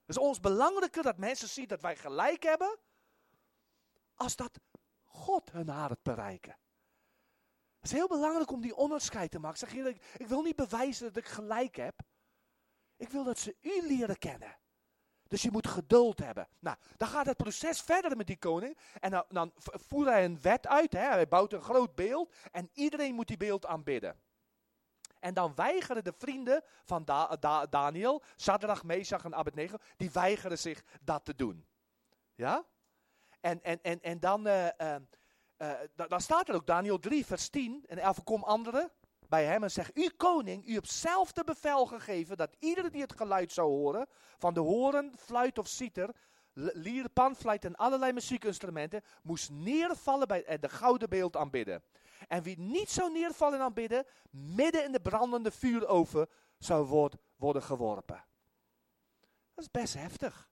[0.00, 2.78] Het is ons belangrijker dat mensen zien dat wij gelijk hebben,
[4.14, 4.58] als dat
[5.02, 6.56] God hun hart bereiken.
[7.76, 9.58] Het is heel belangrijk om die onderscheid te maken.
[9.58, 12.00] Zeg eerlijk, ik wil niet bewijzen dat ik gelijk heb.
[12.96, 14.58] Ik wil dat ze u leren kennen.
[15.28, 16.48] Dus je moet geduld hebben.
[16.58, 18.78] Nou, dan gaat het proces verder met die koning.
[19.00, 20.92] En dan, dan voert hij een wet uit.
[20.92, 21.08] Hè.
[21.08, 22.34] Hij bouwt een groot beeld.
[22.50, 24.20] En iedereen moet die beeld aanbidden.
[25.22, 27.04] En dan weigeren de vrienden van
[27.70, 31.66] Daniel, Shadrach, Meshach en Abednego, die weigeren zich dat te doen.
[32.34, 32.64] Ja?
[33.40, 34.94] En, en, en, en dan, uh, uh,
[35.58, 37.84] uh, dan staat er ook Daniel 3, vers 10.
[37.88, 38.90] En 11 kom anderen
[39.28, 43.02] bij hem en zegt, u koning, u hebt zelf de bevel gegeven dat iedereen die
[43.02, 44.06] het geluid zou horen,
[44.38, 46.10] van de horen, fluit of citer,
[46.54, 51.82] lier, panfluit en allerlei muziekinstrumenten, moest neervallen bij de gouden beeld aanbidden.
[52.28, 58.24] En wie niet zou neervallen en aanbidden, midden in de brandende vuuroven zou worden geworpen.
[59.54, 60.50] Dat is best heftig.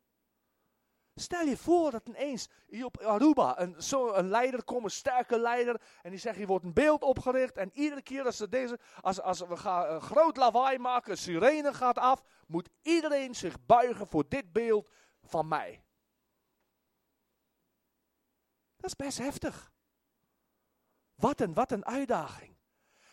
[1.15, 5.39] Stel je voor dat ineens hier op Aruba een, zo een leider komt, een sterke
[5.39, 8.79] leider, en die zegt, hier wordt een beeld opgericht, en iedere keer als, ze deze,
[9.01, 13.67] als, als we gaan een groot lawaai maken, een sirene gaat af, moet iedereen zich
[13.67, 14.91] buigen voor dit beeld
[15.23, 15.85] van mij.
[18.77, 19.73] Dat is best heftig.
[21.21, 22.57] Wat een, wat een uitdaging.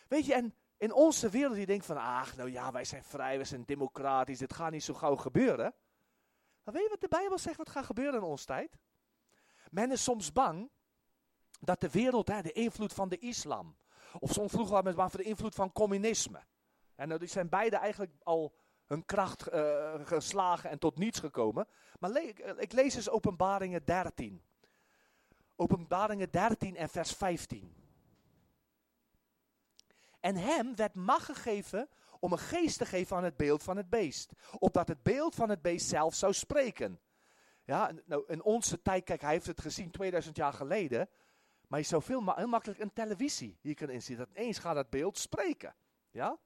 [0.08, 3.36] Weet je, en in onze wereld die denkt van, ach, nou ja, wij zijn vrij,
[3.36, 5.74] wij zijn democratisch, dit gaat niet zo gauw gebeuren.
[6.62, 8.78] Maar weet je wat de Bijbel zegt wat gaat gebeuren in onze tijd?
[9.70, 10.70] Men is soms bang
[11.60, 13.76] dat de wereld, hè, de invloed van de islam,
[14.18, 16.44] of soms vroeger waren men bang voor de invloed van communisme.
[16.94, 21.68] En nou, die zijn beide eigenlijk al hun kracht uh, geslagen en tot niets gekomen.
[21.98, 22.22] Maar
[22.56, 24.42] ik lees eens openbaringen 13.
[25.56, 27.77] Openbaringen 13 en vers 15.
[30.20, 31.88] En hem werd macht gegeven
[32.20, 34.32] om een geest te geven aan het beeld van het beest.
[34.58, 37.00] Opdat het beeld van het beest zelf zou spreken.
[37.64, 41.08] Ja, nou, in onze tijd, kijk, hij heeft het gezien 2000 jaar geleden.
[41.68, 44.16] Maar je zou veel heel makkelijk een televisie hier kunnen inzien.
[44.16, 45.74] Dat ineens gaat het beeld spreken.
[46.10, 46.38] Ja?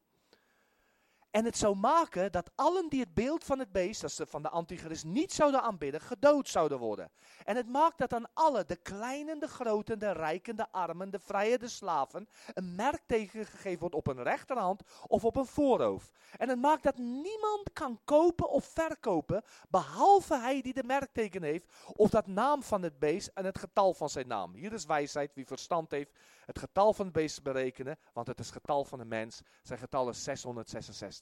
[1.33, 4.43] En het zou maken dat allen die het beeld van het beest, dat is van
[4.43, 7.11] de antichrist, niet zouden aanbidden, gedood zouden worden.
[7.45, 11.19] En het maakt dat aan alle, de kleinen, de groten, de rijken, de armen, de
[11.19, 16.13] vrije, de slaven, een merk tegengegeven wordt op een rechterhand of op een voorhoofd.
[16.37, 21.73] En het maakt dat niemand kan kopen of verkopen, behalve hij die de merkteken heeft,
[21.93, 24.55] of dat naam van het beest en het getal van zijn naam.
[24.55, 28.51] Hier is wijsheid, wie verstand heeft, het getal van het beest berekenen, want het is
[28.51, 29.41] getal van de mens.
[29.63, 31.22] Zijn getal is 666.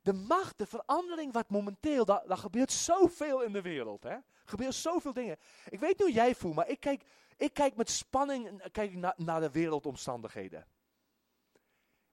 [0.00, 4.02] De macht, de verandering wat momenteel, daar, gebeurt zoveel in de wereld.
[4.02, 4.10] Hè?
[4.10, 5.36] Er gebeurt zoveel dingen.
[5.68, 7.04] Ik weet niet hoe jij voelt, maar ik kijk,
[7.36, 10.66] ik kijk met spanning kijk naar, naar de wereldomstandigheden.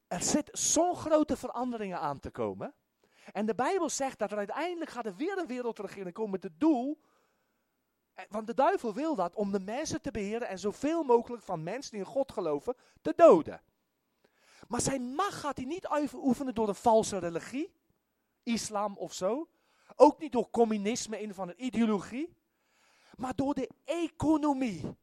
[0.08, 2.74] Er zit zo'n grote veranderingen aan te komen.
[3.32, 6.60] En de Bijbel zegt dat er uiteindelijk gaat er weer een wereldregering komen met het
[6.60, 7.02] doel
[8.30, 11.92] want de duivel wil dat om de mensen te beheren en zoveel mogelijk van mensen
[11.92, 13.62] die in God geloven te doden.
[14.68, 17.74] Maar zijn macht gaat hij niet uitoefenen door een valse religie,
[18.44, 19.50] islam of zo.
[19.96, 22.36] Ook niet door communisme, een van een ideologie.
[23.16, 24.96] Maar door de economie.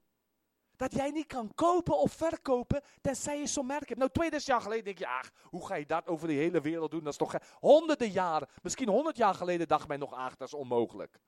[0.76, 3.98] Dat jij niet kan kopen of verkopen, tenzij je zo'n merk hebt.
[3.98, 6.90] Nou, 2000 jaar geleden denk je, ach, hoe ga je dat over de hele wereld
[6.90, 7.04] doen?
[7.04, 10.54] Dat is toch honderden jaren, misschien honderd jaar geleden dacht men nog, ach, dat is
[10.54, 11.20] onmogelijk.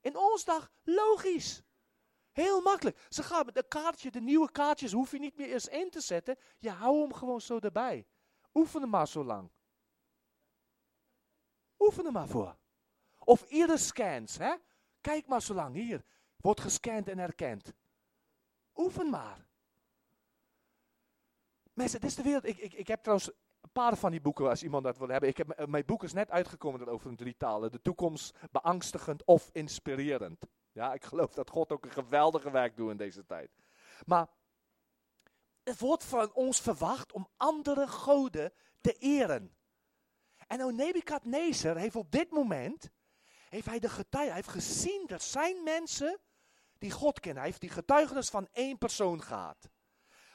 [0.00, 1.62] In ons dag, logisch.
[2.36, 3.06] Heel makkelijk.
[3.08, 6.00] Ze gaan met de kaartje, de nieuwe kaartjes, hoef je niet meer eens in te
[6.00, 6.36] zetten.
[6.58, 8.06] Je houdt hem gewoon zo erbij.
[8.54, 9.50] Oefen er maar zo lang.
[11.78, 12.56] Oefen er maar voor.
[13.18, 14.54] Of iedere scans, hè.
[15.00, 16.04] Kijk maar zo lang, hier.
[16.36, 17.72] Wordt gescand en herkend.
[18.74, 19.46] Oefen maar.
[21.72, 22.46] Mensen, dit is de wereld.
[22.46, 23.30] Ik, ik, ik heb trouwens
[23.72, 25.28] paar van die boeken als iemand dat wil hebben.
[25.28, 27.72] Ik heb, eh, mijn boek is net uitgekomen over een drie talen.
[27.72, 30.46] De toekomst beangstigend of inspirerend.
[30.76, 33.50] Ja, ik geloof dat God ook een geweldige werk doet in deze tijd.
[34.06, 34.28] Maar
[35.62, 39.56] het wordt van ons verwacht om andere goden te eren.
[40.46, 42.90] En nou heeft op dit moment,
[43.48, 46.18] heeft hij de getuige, hij heeft gezien dat zijn mensen
[46.78, 49.70] die God kennen, hij heeft die getuigenis van één persoon gehad.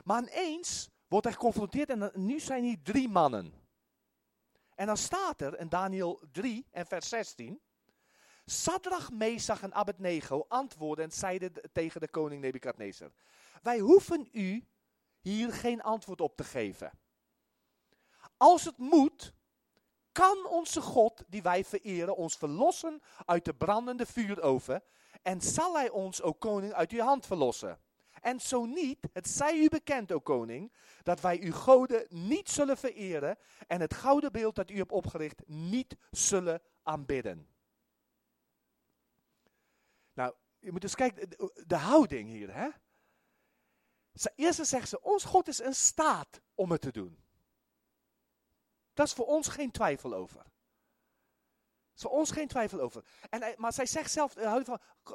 [0.03, 3.53] Maar ineens wordt hij geconfronteerd en nu zijn hier drie mannen.
[4.75, 7.61] En dan staat er in Daniel 3 en vers 16.
[8.51, 13.11] Sadrach, Mesach en Abednego antwoordden en zeiden tegen de koning Nebukadnezar.
[13.61, 14.67] Wij hoeven u
[15.19, 16.91] hier geen antwoord op te geven.
[18.37, 19.33] Als het moet,
[20.11, 24.83] kan onze God, die wij vereren, ons verlossen uit de brandende vuuroven.
[25.21, 27.79] En zal hij ons, o koning, uit uw hand verlossen.
[28.21, 32.77] En zo niet, het zij u bekend, o koning, dat wij uw goden niet zullen
[32.77, 33.37] vereren
[33.67, 37.50] en het gouden beeld dat u hebt opgericht niet zullen aanbidden.
[40.13, 41.29] Nou, je moet eens kijken,
[41.67, 42.69] de, houding hier, hè.
[44.35, 47.23] Eerst zegt ze, ons God is in staat om het te doen.
[48.93, 50.39] Dat is voor ons geen twijfel over.
[50.39, 53.05] Er is voor ons geen twijfel over.
[53.29, 54.63] En, maar zij zegt zelf, eh,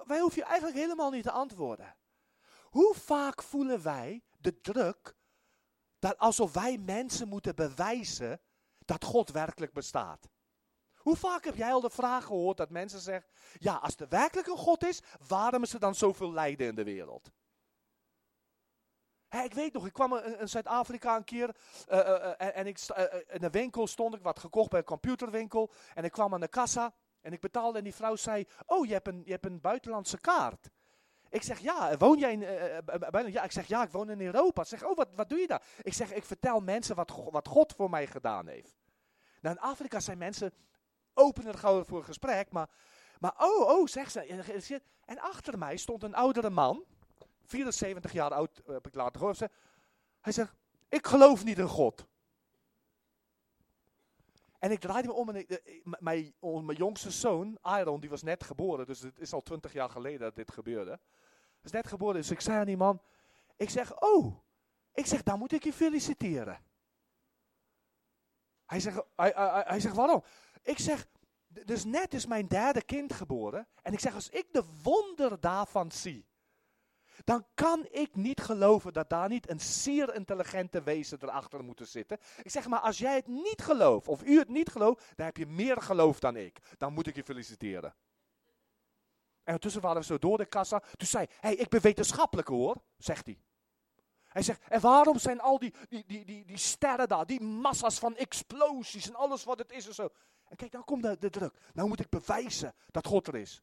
[0.06, 1.96] wij hoeven je eigenlijk helemaal niet te antwoorden.
[2.62, 5.16] Hoe vaak voelen wij de druk
[5.98, 8.40] dat alsof wij mensen moeten bewijzen
[8.78, 10.28] dat God werkelijk bestaat?
[11.06, 14.48] Hoe vaak heb jij al de vraag gehoord dat mensen zeggen: Ja, als er werkelijk
[14.48, 17.30] een God is, waarom is er dan zoveel lijden in de wereld?
[19.44, 21.56] ik weet nog, ik kwam in, Zuid-Afrika een keer
[21.88, 22.78] uh, uh, en ik,
[23.28, 25.70] in een winkel stond ik, wat gekocht bij een computerwinkel.
[25.94, 28.92] En ik kwam aan de kassa en ik betaalde en die vrouw zei, oh je
[28.92, 30.68] hebt een, je hebt een buitenlandse kaart.
[31.28, 34.64] Ik zeg, ja, woon jij in, uh, ja, ik zeg, ja, ik woon in Europa.
[34.64, 35.62] Ze zeg, oh, wat, wat doe je daar?
[35.82, 38.76] Ik zeg, ik vertel mensen wat, wat God voor mij gedaan heeft.
[39.40, 40.52] Nou, in Afrika zijn mensen
[41.16, 42.70] opener gauw voor een gesprek, maar,
[43.18, 44.80] maar oh, oh, zegt ze.
[45.04, 46.84] En achter mij stond een oudere man,
[47.46, 49.38] 74 jaar oud, heb ik later gehoord.
[50.20, 50.54] Hij zegt,
[50.88, 52.06] ik geloof niet in God.
[54.58, 55.46] En ik draaide me om en
[55.82, 58.86] mijn, mijn jongste zoon, Aaron, die was net geboren.
[58.86, 61.00] Dus het is al twintig jaar geleden dat dit gebeurde
[61.66, 62.14] is net geboren.
[62.14, 63.00] Dus ik zei aan die man,
[63.56, 64.36] ik zeg, oh,
[64.92, 66.64] ik zeg, dan moet ik je feliciteren.
[68.66, 70.22] Hij zegt, hij, hij, hij zegt, waarom?
[70.66, 71.06] Ik zeg,
[71.46, 73.68] dus net is mijn derde kind geboren.
[73.82, 76.26] En ik zeg, als ik de wonder daarvan zie,
[77.24, 82.18] dan kan ik niet geloven dat daar niet een zeer intelligente wezen erachter moet zitten.
[82.42, 85.36] Ik zeg maar, als jij het niet gelooft, of u het niet gelooft, dan heb
[85.36, 86.58] je meer geloof dan ik.
[86.78, 87.94] Dan moet ik je feliciteren.
[89.42, 90.78] En ondertussen waren we zo door de kassa.
[90.78, 93.38] Toen zei hij, hey, ik ben wetenschappelijk hoor, zegt hij.
[94.24, 97.98] Hij zegt, en waarom zijn al die, die, die, die, die sterren daar, die massa's
[97.98, 100.08] van explosies en alles wat het is en zo.
[100.48, 101.58] En kijk, nou komt de, de druk.
[101.72, 103.62] Nou moet ik bewijzen dat God er is.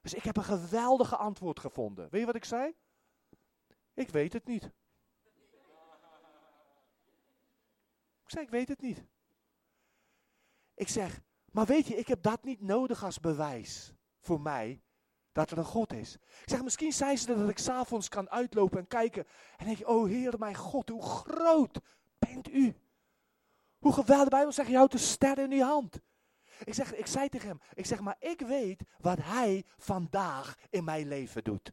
[0.00, 2.08] Dus ik heb een geweldige antwoord gevonden.
[2.10, 2.74] Weet je wat ik zei?
[3.94, 4.70] Ik weet het niet.
[8.24, 9.04] Ik zei, ik weet het niet.
[10.74, 14.82] Ik zeg, maar weet je, ik heb dat niet nodig als bewijs voor mij
[15.32, 16.14] dat er een God is.
[16.14, 19.26] Ik zeg, misschien zijn ze dat ik s'avonds kan uitlopen en kijken.
[19.56, 21.80] En denk je, oh Heer, mijn God, hoe groot
[22.18, 22.76] bent u.
[23.78, 26.00] Hoe geweldig, de Bijbel zegt, je houdt de sterren in uw hand.
[26.64, 30.84] Ik, zeg, ik zei tegen hem, ik zeg, maar ik weet wat hij vandaag in
[30.84, 31.72] mijn leven doet.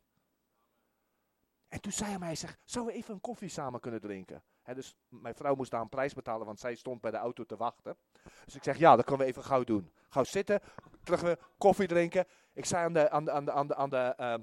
[1.67, 4.43] En toen zei hij mij, zeg, zouden we even een koffie samen kunnen drinken?
[4.73, 7.55] dus mijn vrouw moest daar een prijs betalen, want zij stond bij de auto te
[7.55, 7.97] wachten.
[8.45, 9.91] Dus ik zeg, ja, dat kunnen we even gauw doen.
[10.09, 10.59] Gauw zitten,
[11.03, 12.25] terug weer koffie drinken.
[12.53, 14.41] Ik zei aan de, aan de, aan de, aan de, ehm,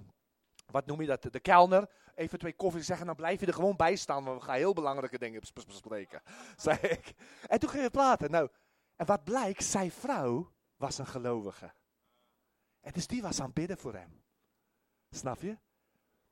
[0.66, 3.76] wat noem je dat, de kelner, even twee koffie zeggen, dan blijf je er gewoon
[3.76, 6.22] bij staan, want we gaan heel belangrijke dingen bespreken,
[6.56, 7.12] zei ik.
[7.46, 8.30] En toen gingen we praten.
[8.30, 8.48] Nou,
[9.02, 11.72] en wat blijkt, zijn vrouw was een gelovige.
[12.80, 14.22] En dus die was aan bidden voor hem.
[15.10, 15.58] Snap je?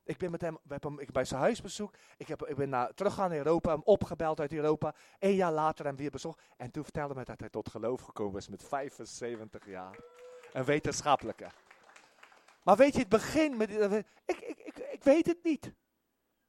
[0.04, 1.94] Ik ben met hem, we hebben hem ik, bij zijn huisbezoek.
[2.16, 4.94] Ik, heb, ik ben naar, teruggegaan naar Europa, hem opgebeld uit Europa.
[5.18, 6.42] Een jaar later hem weer bezocht.
[6.56, 9.98] En toen vertelde hij dat hij tot geloof gekomen is met 75 jaar.
[10.52, 11.50] Een wetenschappelijke.
[12.62, 13.70] Maar weet je, het begin met.
[13.70, 15.72] Ik, ik, ik, ik weet het niet.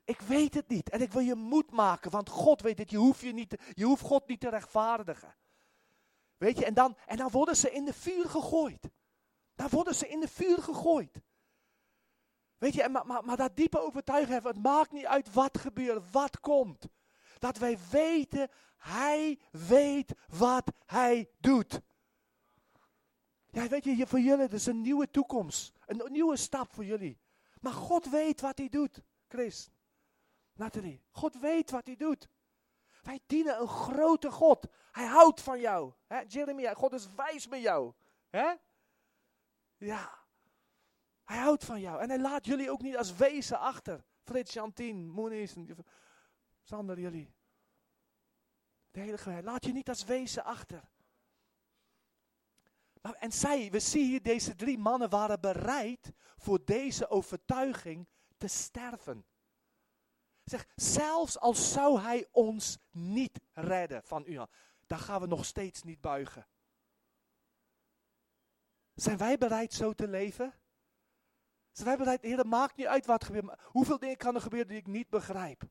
[0.04, 0.90] Ik weet het niet.
[0.90, 2.90] En ik wil je moed maken, want God weet het.
[2.90, 5.36] Je hoeft, je niet, je hoeft God niet te rechtvaardigen.
[6.42, 8.90] Weet je, en dan, en dan worden ze in de vuur gegooid.
[9.56, 11.22] Dan worden ze in de vuur gegooid.
[12.58, 16.12] Weet je, maar, maar, maar dat diepe overtuiging hebben, het maakt niet uit wat gebeurt,
[16.12, 16.88] wat komt.
[17.40, 21.82] Dat wij weten, Hij weet wat Hij doet.
[23.50, 25.72] Ja, weet je, voor jullie, is een nieuwe toekomst.
[25.86, 27.20] Een nieuwe stap voor jullie.
[27.60, 29.70] Maar God weet wat hij doet, Chris.
[30.54, 32.28] Nathalie, God weet wat hij doet.
[33.02, 34.68] Wij dienen een grote God.
[34.92, 35.94] Hij houdt van jou.
[36.08, 36.20] Hè?
[36.28, 37.94] Jeremia, God is wijs met jou.
[39.78, 40.20] Ja.
[41.24, 42.02] Hij houdt van jou.
[42.02, 44.06] En hij laat jullie ook niet als wezen achter.
[44.24, 45.56] Frits, Jantien, Moenies,
[46.62, 47.34] Sander, jullie.
[48.92, 50.90] De hele hij laat je niet als wezen achter.
[53.02, 59.26] En zij, we zien hier, deze drie mannen waren bereid voor deze overtuiging te sterven.
[60.52, 64.46] Zeg, zelfs al zou hij ons niet redden van u,
[64.88, 66.48] dan gaan we nog steeds niet buigen.
[68.94, 70.54] Zijn wij bereid zo te leven?
[71.72, 73.60] Zijn wij bereid, Heer, maakt niet uit wat gebeurt.
[73.62, 75.64] Hoeveel dingen kan er gebeuren die ik niet begrijp?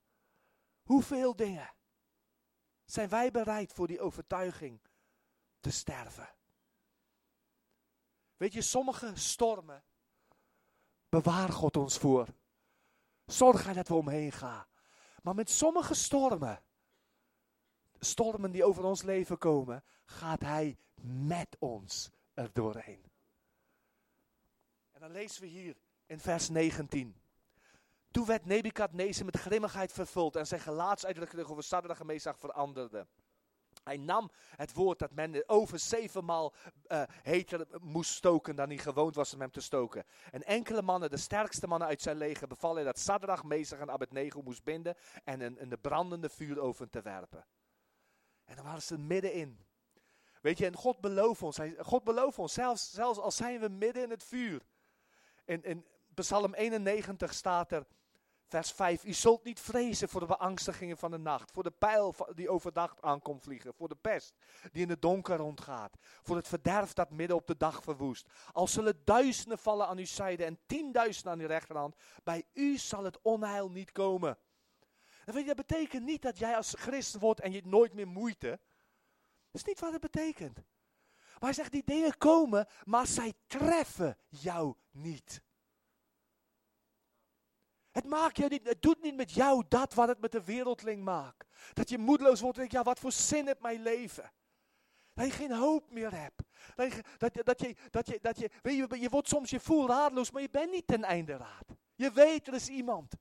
[0.82, 1.74] Hoeveel dingen?
[2.84, 4.80] Zijn wij bereid voor die overtuiging
[5.60, 6.34] te sterven?
[8.36, 9.84] Weet je, sommige stormen
[11.08, 12.28] bewaar God ons voor.
[13.24, 14.68] Zorg hij dat we omheen gaan.
[15.22, 16.62] Maar met sommige stormen,
[17.98, 23.02] stormen die over ons leven komen, gaat hij met ons er doorheen.
[24.90, 27.20] En dan lezen we hier in vers 19.
[28.10, 33.06] Toen werd Nebukadnezar met grimmigheid vervuld en zijn gelaatsuitdrukking over Sadrach en veranderde.
[33.84, 36.54] Hij nam het woord dat men over zevenmaal
[36.86, 40.04] uh, heter moest stoken dan hij gewoond was om hem te stoken.
[40.30, 43.90] En enkele mannen, de sterkste mannen uit zijn leger, beval hij dat Sadrach, Mesach en
[43.90, 47.46] Abednego moest binden en in de brandende vuuroven te werpen.
[48.44, 49.64] En dan waren ze middenin.
[50.40, 53.68] Weet je, en God belooft ons, hij, God belooft ons, zelfs, zelfs al zijn we
[53.68, 54.62] midden in het vuur.
[55.44, 57.86] In, in Psalm 91 staat er,
[58.50, 59.04] Vers 5.
[59.04, 61.50] U zult niet vrezen voor de beangstigingen van de nacht.
[61.50, 63.74] Voor de pijl die overdag aankomt vliegen.
[63.74, 64.34] Voor de pest
[64.72, 65.96] die in het donker rondgaat.
[66.22, 68.26] Voor het verderf dat midden op de dag verwoest.
[68.52, 71.96] Al zullen duizenden vallen aan uw zijde en tienduizenden aan uw rechterhand.
[72.24, 74.38] Bij u zal het onheil niet komen.
[75.24, 78.08] En weet je, dat betekent niet dat jij als christen wordt en je nooit meer
[78.08, 78.60] moeite.
[79.50, 80.54] Dat is niet wat het betekent.
[81.14, 85.42] Maar hij zegt, die dingen komen, maar zij treffen jou niet.
[88.00, 91.04] Het, maakt je niet, het doet niet met jou dat wat het met de wereldling
[91.04, 91.48] maakt.
[91.72, 94.32] Dat je moedeloos wordt en denkt, ja wat voor zin heeft mijn leven?
[95.14, 96.42] Dat je geen hoop meer hebt.
[96.74, 99.88] Dat je, dat, je, dat je, dat je, weet je, je wordt soms je voel
[99.88, 101.64] raadloos, maar je bent niet ten einde raad.
[101.94, 103.12] Je weet, er is iemand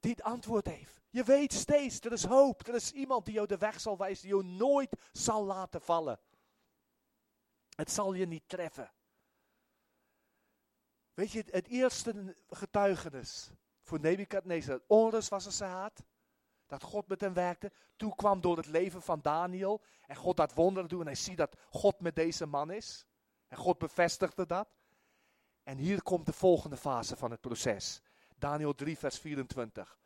[0.00, 1.00] die het antwoord heeft.
[1.10, 2.66] Je weet steeds, er is hoop.
[2.66, 6.20] Er is iemand die jou de weg zal wijzen, die jou nooit zal laten vallen.
[7.76, 8.92] Het zal je niet treffen.
[11.16, 13.50] Weet je, het eerste getuigenis
[13.82, 16.04] voor Nebukadnezar, onrust was er zijn haat.
[16.66, 17.72] Dat God met hem werkte.
[17.96, 19.82] Toen kwam door het leven van Daniel.
[20.06, 21.00] En God dat wonderen doen.
[21.00, 23.06] En hij ziet dat God met deze man is.
[23.48, 24.68] En God bevestigde dat.
[25.62, 28.02] En hier komt de volgende fase van het proces.
[28.38, 29.98] Daniel 3, vers 24.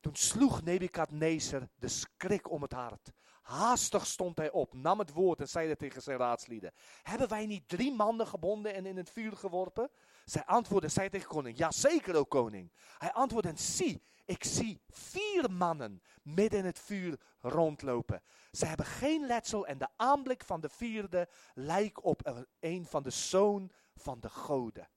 [0.00, 3.12] Toen sloeg Nebukadnezar de schrik om het hart.
[3.44, 6.72] Haastig stond hij op, nam het woord en zeide tegen zijn raadslieden:
[7.02, 9.90] Hebben wij niet drie mannen gebonden en in het vuur geworpen?
[10.24, 12.72] Zij antwoordde, zei tegen koning: Ja, zeker, o koning.
[12.98, 18.22] Hij antwoordde: en Zie, ik zie vier mannen midden in het vuur rondlopen.
[18.50, 23.10] Ze hebben geen letsel en de aanblik van de vierde lijkt op een van de
[23.10, 24.88] zoon van de goden.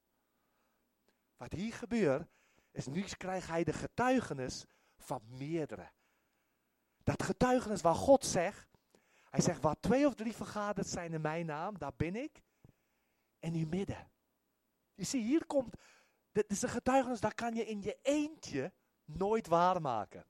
[1.37, 2.27] Wat hier gebeurt,
[2.71, 4.65] is nu krijgt hij de getuigenis
[4.97, 5.91] van meerdere.
[7.07, 8.67] Dat getuigenis waar God zegt,
[9.29, 12.41] hij zegt, waar twee of drie vergaderd zijn in mijn naam, daar ben ik
[13.39, 14.11] in uw midden.
[14.93, 15.75] Je ziet, hier komt,
[16.31, 18.73] dit is een getuigenis, dat kan je in je eentje
[19.05, 20.25] nooit waarmaken.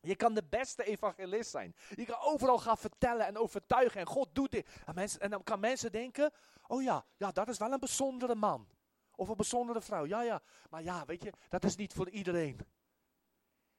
[0.00, 1.74] Je kan de beste evangelist zijn.
[1.94, 4.68] Je kan overal gaan vertellen en overtuigen en God doet dit.
[4.86, 6.32] En, mensen, en dan kan mensen denken,
[6.66, 8.68] oh ja, ja, dat is wel een bijzondere man.
[9.14, 10.06] Of een bijzondere vrouw.
[10.06, 12.58] Ja, ja, maar ja, weet je, dat is niet voor iedereen.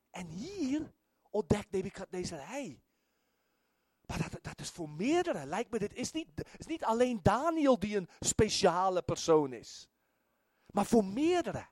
[0.09, 0.93] En hier
[1.33, 1.71] ontdekt
[2.09, 2.83] deze hij.
[4.05, 5.45] Maar dat, dat is voor meerdere.
[5.45, 6.27] Lijkt me, dit is niet,
[6.57, 9.89] is niet alleen Daniel die een speciale persoon is.
[10.67, 11.67] Maar voor meerdere.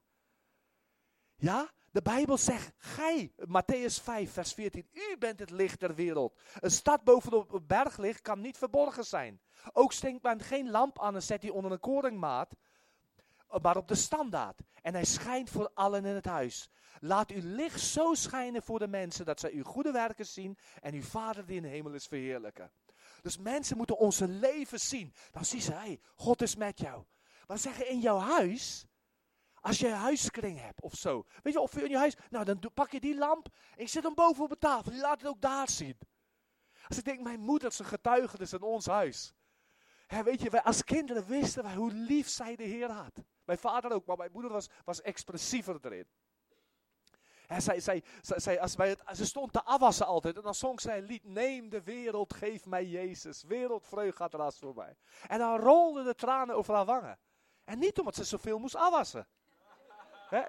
[1.36, 6.40] Ja, de Bijbel zegt, gij, Matthäus 5, vers 14, u bent het licht der wereld.
[6.60, 9.42] Een stad bovenop een berg kan niet verborgen zijn.
[9.74, 12.56] Ook stinkt men geen lamp aan en zet die onder een koringmaat,
[13.62, 14.62] maar op de standaard.
[14.82, 16.70] En hij schijnt voor allen in het huis.
[17.00, 20.94] Laat uw licht zo schijnen voor de mensen, dat zij uw goede werken zien en
[20.94, 22.72] uw Vader die in de hemel is verheerlijken.
[23.22, 25.14] Dus mensen moeten onze leven zien.
[25.32, 27.04] Dan zien ze, hey, God is met jou.
[27.48, 28.86] Maar zeggen in jouw huis,
[29.62, 31.26] als je een huiskring hebt of zo.
[31.44, 34.16] Weet je, of in je huis, nou dan pak je die lamp en zit hem
[34.16, 34.92] boven op de tafel.
[34.94, 35.98] Laat het ook daar zien.
[36.88, 39.34] Als ik denk, mijn moeder is een getuigenis in ons huis.
[40.24, 43.24] weet je, wij als kinderen wisten wij hoe lief zij de Heer had.
[43.52, 46.08] Mijn vader ook, maar mijn moeder was, was expressiever erin.
[47.48, 50.36] En zij, zij, zij, als wij het, ze stond te afwassen altijd.
[50.36, 51.24] En dan zong zij een lied.
[51.24, 53.44] Neem de wereld, geef mij Jezus.
[53.44, 54.96] Wereldvreugd gaat voor voorbij.
[55.28, 57.20] En dan rolden de tranen over haar wangen.
[57.64, 59.28] En niet omdat ze zoveel moest afwassen.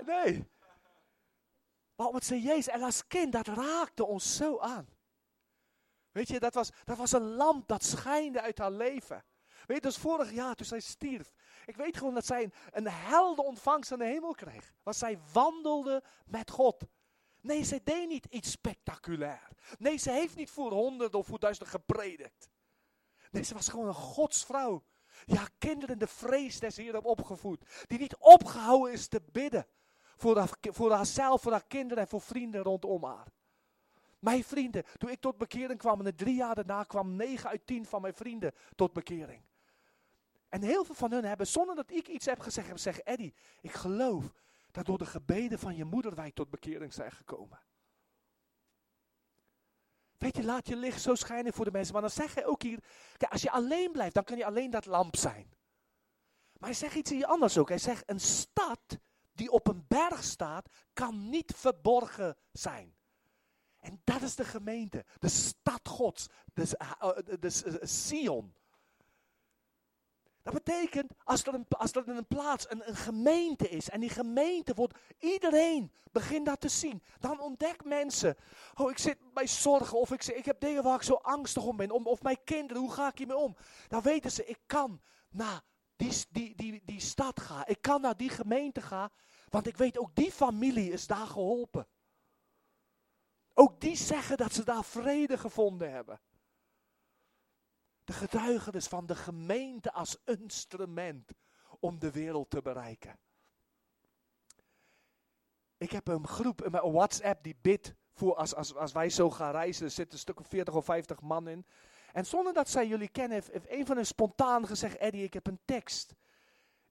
[0.05, 0.51] Nee.
[1.97, 2.69] Maar omdat ze Jezus.
[2.69, 4.89] En als kind, dat raakte ons zo aan.
[6.13, 9.25] Weet je, dat was, dat was een lamp dat schijnde uit haar leven.
[9.67, 11.33] Weet je, dus vorig jaar toen zij stierf.
[11.67, 14.73] Ik weet gewoon dat zij een, een helde ontvangst aan de hemel kreeg.
[14.83, 16.85] Want zij wandelde met God.
[17.41, 19.49] Nee, zij deed niet iets spectaculair.
[19.79, 22.51] Nee, ze heeft niet voor honderd of voor duizend gepredikt.
[23.31, 24.85] Nee, ze was gewoon een godsvrouw.
[25.25, 27.85] Ja, kinderen in de vrees des Heeren opgevoed.
[27.87, 29.67] Die niet opgehouden is te bidden.
[30.17, 33.27] Voor, haar, voor haarzelf, voor haar kinderen en voor vrienden rondom haar.
[34.19, 37.67] Mijn vrienden, toen ik tot bekering kwam en de drie jaar daarna kwam 9 uit
[37.67, 39.43] 10 van mijn vrienden tot bekering.
[40.53, 43.35] En heel veel van hen hebben, zonder dat ik iets heb gezegd, hebben gezegd, Eddie,
[43.61, 44.33] ik geloof
[44.71, 47.61] dat door de gebeden van je moeder wij tot bekering zijn gekomen.
[50.19, 51.93] Weet je, laat je licht zo schijnen voor de mensen.
[51.93, 52.85] Maar dan zeg hij ook hier,
[53.17, 55.55] kijk, als je alleen blijft, dan kan je alleen dat lamp zijn.
[56.53, 57.69] Maar hij zegt iets hier anders ook.
[57.69, 58.99] Hij zegt, een stad
[59.33, 62.97] die op een berg staat, kan niet verborgen zijn.
[63.79, 66.65] En dat is de gemeente, de stad Gods, de,
[67.25, 68.55] de, de, de Sion.
[70.43, 74.75] Dat betekent, als er, een, als een plaats, een, een gemeente is, en die gemeente
[74.75, 78.37] wordt, iedereen begint dat te zien, dan ontdekt mensen,
[78.75, 81.77] oh ik zit bij zorgen, of ik, ik heb dingen waar ik zo angstig om
[81.77, 83.57] ben, om, of mijn kinderen, hoe ga ik hiermee om?
[83.89, 85.61] Dan weten ze, ik kan naar
[85.97, 89.11] die, die, die, die stad gaan, ik kan naar die gemeente gaan,
[89.49, 91.87] want ik weet ook die familie is daar geholpen.
[93.55, 96.21] Ook die zeggen dat ze daar vrede gevonden hebben.
[98.05, 101.33] De getuigenis van de gemeente als instrument
[101.81, 103.19] om de wereld te bereiken.
[105.77, 109.51] Ik heb een groep mijn WhatsApp die bidt voor als, als, als wij zo gaan
[109.51, 109.85] reizen.
[109.85, 111.67] Er zitten een stuk of 40 of 50 man in.
[112.13, 115.35] En zonder dat zij jullie kennen, heeft, heeft een van hen spontaan gezegd: Eddie, ik
[115.35, 116.15] heb een tekst.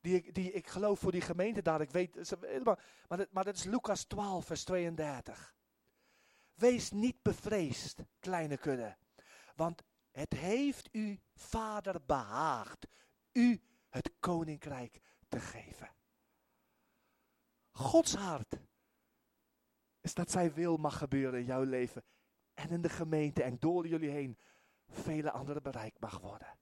[0.01, 1.81] Die ik, die ik geloof voor die gemeente daar.
[1.81, 5.55] Ik weet, maar, dat, dat is Lucas 12, vers 32.
[6.53, 8.95] Wees niet bevreesd, kleine kudde.
[9.55, 12.87] Want het heeft u, vader, behaagd
[13.31, 15.95] u het koninkrijk te geven.
[17.71, 18.59] Gods hart
[19.99, 22.03] is dat zij wil mag gebeuren in jouw leven
[22.53, 24.37] en in de gemeente en door jullie heen
[24.87, 26.59] vele anderen bereikt mag worden.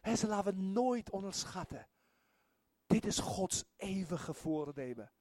[0.00, 1.88] En ze laten we nooit onderschatten.
[2.86, 5.12] Dit is Gods eeuwige voornemen.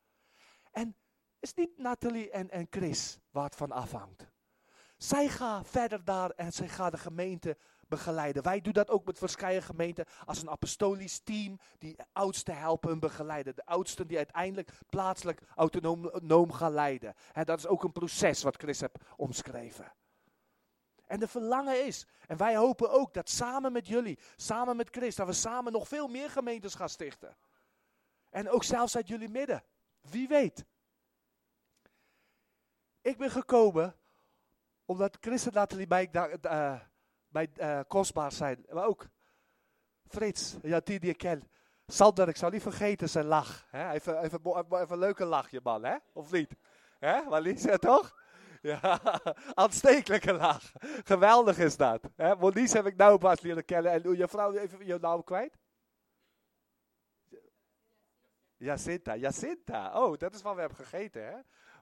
[0.72, 0.98] En het
[1.40, 4.34] is niet Nathalie en, en Chris waar het van afhangt.
[4.98, 8.44] Zij gaan verder daar en zij gaan de gemeente begeleiden.
[8.44, 13.00] Wij doen dat ook met verschillende gemeenten als een apostolisch team die oudsten helpen en
[13.00, 13.56] begeleiden.
[13.56, 17.14] De oudsten die uiteindelijk plaatselijk autonoom gaan leiden.
[17.34, 19.94] En dat is ook een proces wat Chris heeft omschreven.
[21.06, 25.16] En de verlangen is, en wij hopen ook dat samen met jullie, samen met Chris,
[25.16, 27.38] dat we samen nog veel meer gemeentes gaan stichten.
[28.30, 29.64] En ook zelfs uit jullie midden.
[30.02, 30.66] Wie weet.
[33.02, 33.96] Ik ben gekomen
[34.86, 36.10] omdat Chris en Nathalie mij,
[36.42, 36.80] uh,
[37.28, 37.50] mij
[37.88, 38.66] kostbaar zijn.
[38.70, 39.08] Maar ook
[40.08, 41.50] Frits, ja, die die ik ken.
[41.88, 43.66] Sander, ik zal niet vergeten zijn lach.
[43.70, 43.92] Hè?
[43.92, 45.96] Even, even, even, een leuke lachje, man, hè?
[46.14, 46.56] Of niet?
[47.00, 47.22] Hè?
[47.22, 48.24] Marlies, toch?
[48.62, 49.00] Ja,
[49.54, 50.72] aanstekelijke lach.
[51.04, 52.10] Geweldig is dat.
[52.16, 52.28] Hè?
[52.28, 53.92] Heb ik nou pas leren kennen.
[53.92, 55.58] En je vrouw even je naam kwijt?
[58.58, 60.04] Jacinta, Jacinta.
[60.04, 61.36] Oh, dat is wat we hebben gegeten, hè?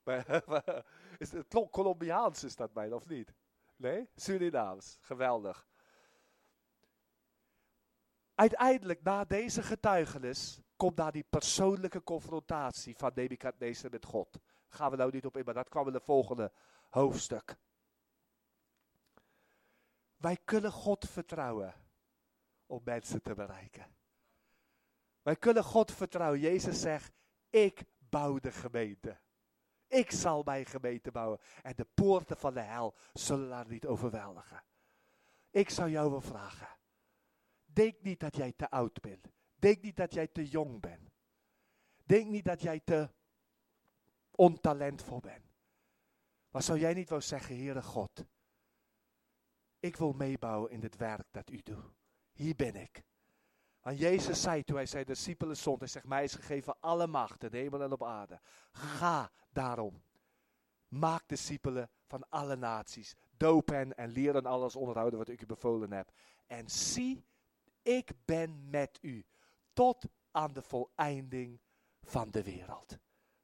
[0.03, 0.25] Maar,
[1.23, 3.33] is het Colombiaans is dat bijna, of niet?
[3.75, 4.09] Nee?
[4.15, 4.97] Surinaams.
[5.01, 5.67] Geweldig.
[8.35, 14.39] Uiteindelijk, na deze getuigenis, komt daar die persoonlijke confrontatie van Nebukadnezar met God.
[14.67, 16.51] Gaan we nou niet op in, maar dat kwam in het volgende
[16.89, 17.55] hoofdstuk.
[20.17, 21.73] Wij kunnen God vertrouwen
[22.65, 23.95] om mensen te bereiken.
[25.21, 26.39] Wij kunnen God vertrouwen.
[26.39, 27.13] Jezus zegt,
[27.49, 29.19] ik bouw de gemeente.
[29.93, 31.39] Ik zal mijn gemeente bouwen.
[31.61, 34.63] En de poorten van de hel zullen daar niet overweldigen.
[35.49, 36.67] Ik zou jou wel vragen.
[37.65, 39.27] Denk niet dat jij te oud bent.
[39.55, 41.11] Denk niet dat jij te jong bent.
[42.03, 43.09] Denk niet dat jij te
[44.31, 45.45] ontalentvol bent.
[46.49, 48.25] Maar zou jij niet wel zeggen, Heere God,
[49.79, 51.93] ik wil meebouwen in dit werk dat u doet.
[52.31, 53.03] Hier ben ik.
[53.83, 57.43] Want Jezus zei toen hij zijn discipelen zond, hij zegt, mij is gegeven alle macht
[57.43, 58.39] in hemel en op aarde.
[58.71, 60.03] Ga daarom.
[60.87, 63.15] Maak discipelen van alle naties.
[63.37, 66.11] Doop hen en leer alles onderhouden wat ik u bevolen heb.
[66.47, 67.25] En zie,
[67.81, 69.25] ik ben met u
[69.73, 71.59] tot aan de voleinding
[72.01, 72.97] van de wereld.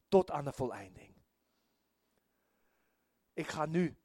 [0.08, 1.16] Tot aan de voleinding.
[3.34, 3.98] Ik ga nu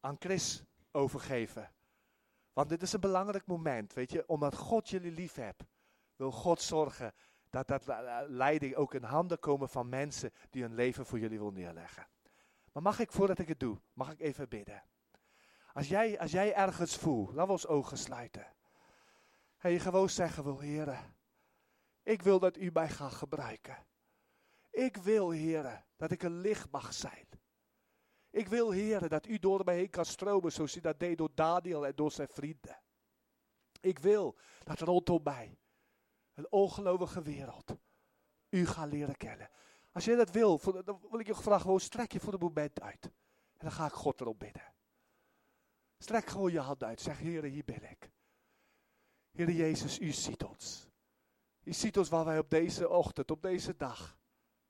[0.00, 1.72] aan Chris overgeven.
[2.58, 4.26] Want dit is een belangrijk moment, weet je.
[4.26, 5.64] Omdat God jullie lief hebt,
[6.16, 7.14] wil God zorgen
[7.50, 7.82] dat dat
[8.26, 12.08] leiding ook in handen komen van mensen die hun leven voor jullie wil neerleggen.
[12.72, 14.82] Maar mag ik, voordat ik het doe, mag ik even bidden.
[15.72, 18.46] Als jij, als jij ergens voelt, laten we ons ogen sluiten.
[19.58, 21.16] En je gewoon zeggen wil, heren,
[22.02, 23.86] ik wil dat u mij gaat gebruiken.
[24.70, 27.28] Ik wil, heren, dat ik een licht mag zijn.
[28.30, 31.30] Ik wil, heren, dat u door mij heen kan stromen, zoals u dat deed door
[31.34, 32.80] Daniel en door zijn vrienden.
[33.80, 35.58] Ik wil dat rondom mij
[36.34, 37.76] een ongelovige wereld
[38.48, 39.50] u gaat leren kennen.
[39.92, 42.80] Als je dat wil, dan wil ik je vragen, gewoon strek je voor het moment
[42.80, 43.04] uit.
[43.04, 44.74] En dan ga ik God erop bidden.
[45.98, 47.00] Strek gewoon je hand uit.
[47.00, 48.10] Zeg, Heer, hier ben ik.
[49.30, 50.88] Heer Jezus, u ziet ons.
[51.62, 54.18] U ziet ons waar wij op deze ochtend, op deze dag,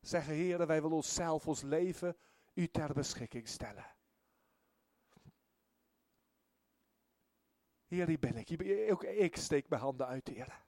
[0.00, 2.16] zeggen, Heer, wij willen onszelf, ons leven,
[2.58, 3.86] u ter beschikking stellen.
[7.86, 8.90] Heer, hier ben ik.
[8.92, 10.62] Ook ik steek mijn handen uit, Heer.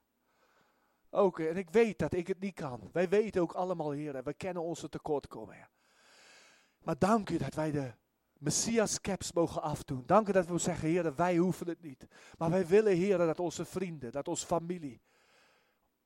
[1.11, 2.91] Ook, en ik weet dat ik het niet kan.
[2.93, 5.69] Wij weten ook allemaal, Heer, we kennen onze tekortkomingen.
[6.79, 7.95] Maar dank u dat wij de
[8.33, 10.03] Messias caps mogen afdoen.
[10.07, 12.07] Dank u dat we zeggen, Heer, wij hoeven het niet.
[12.39, 15.03] Maar wij willen, Heer, dat onze vrienden, dat onze familie,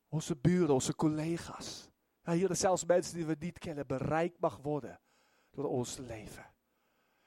[0.08, 1.90] onze buren, onze collega's,
[2.22, 5.00] ja, Heer, zelfs mensen die we niet kennen, bereikt mag worden
[5.54, 6.52] door ons leven.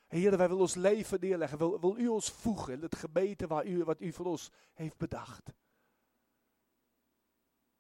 [0.07, 1.57] Heer, wij willen ons leven neerleggen.
[1.57, 4.97] Wil, wil u ons voegen in het gebeten waar u, wat u voor ons heeft
[4.97, 5.53] bedacht.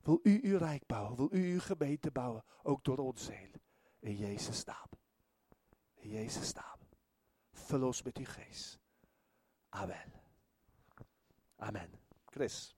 [0.01, 1.15] Wil u uw rijk bouwen?
[1.15, 2.43] Wil u uw gemeente bouwen?
[2.63, 3.53] Ook door ons heen.
[3.99, 4.89] In Jezus' naam.
[5.93, 6.79] In Jezus' naam.
[7.51, 8.79] Vul ons met uw geest.
[9.69, 10.13] Amen.
[11.55, 11.89] Amen.
[12.25, 12.76] Chris.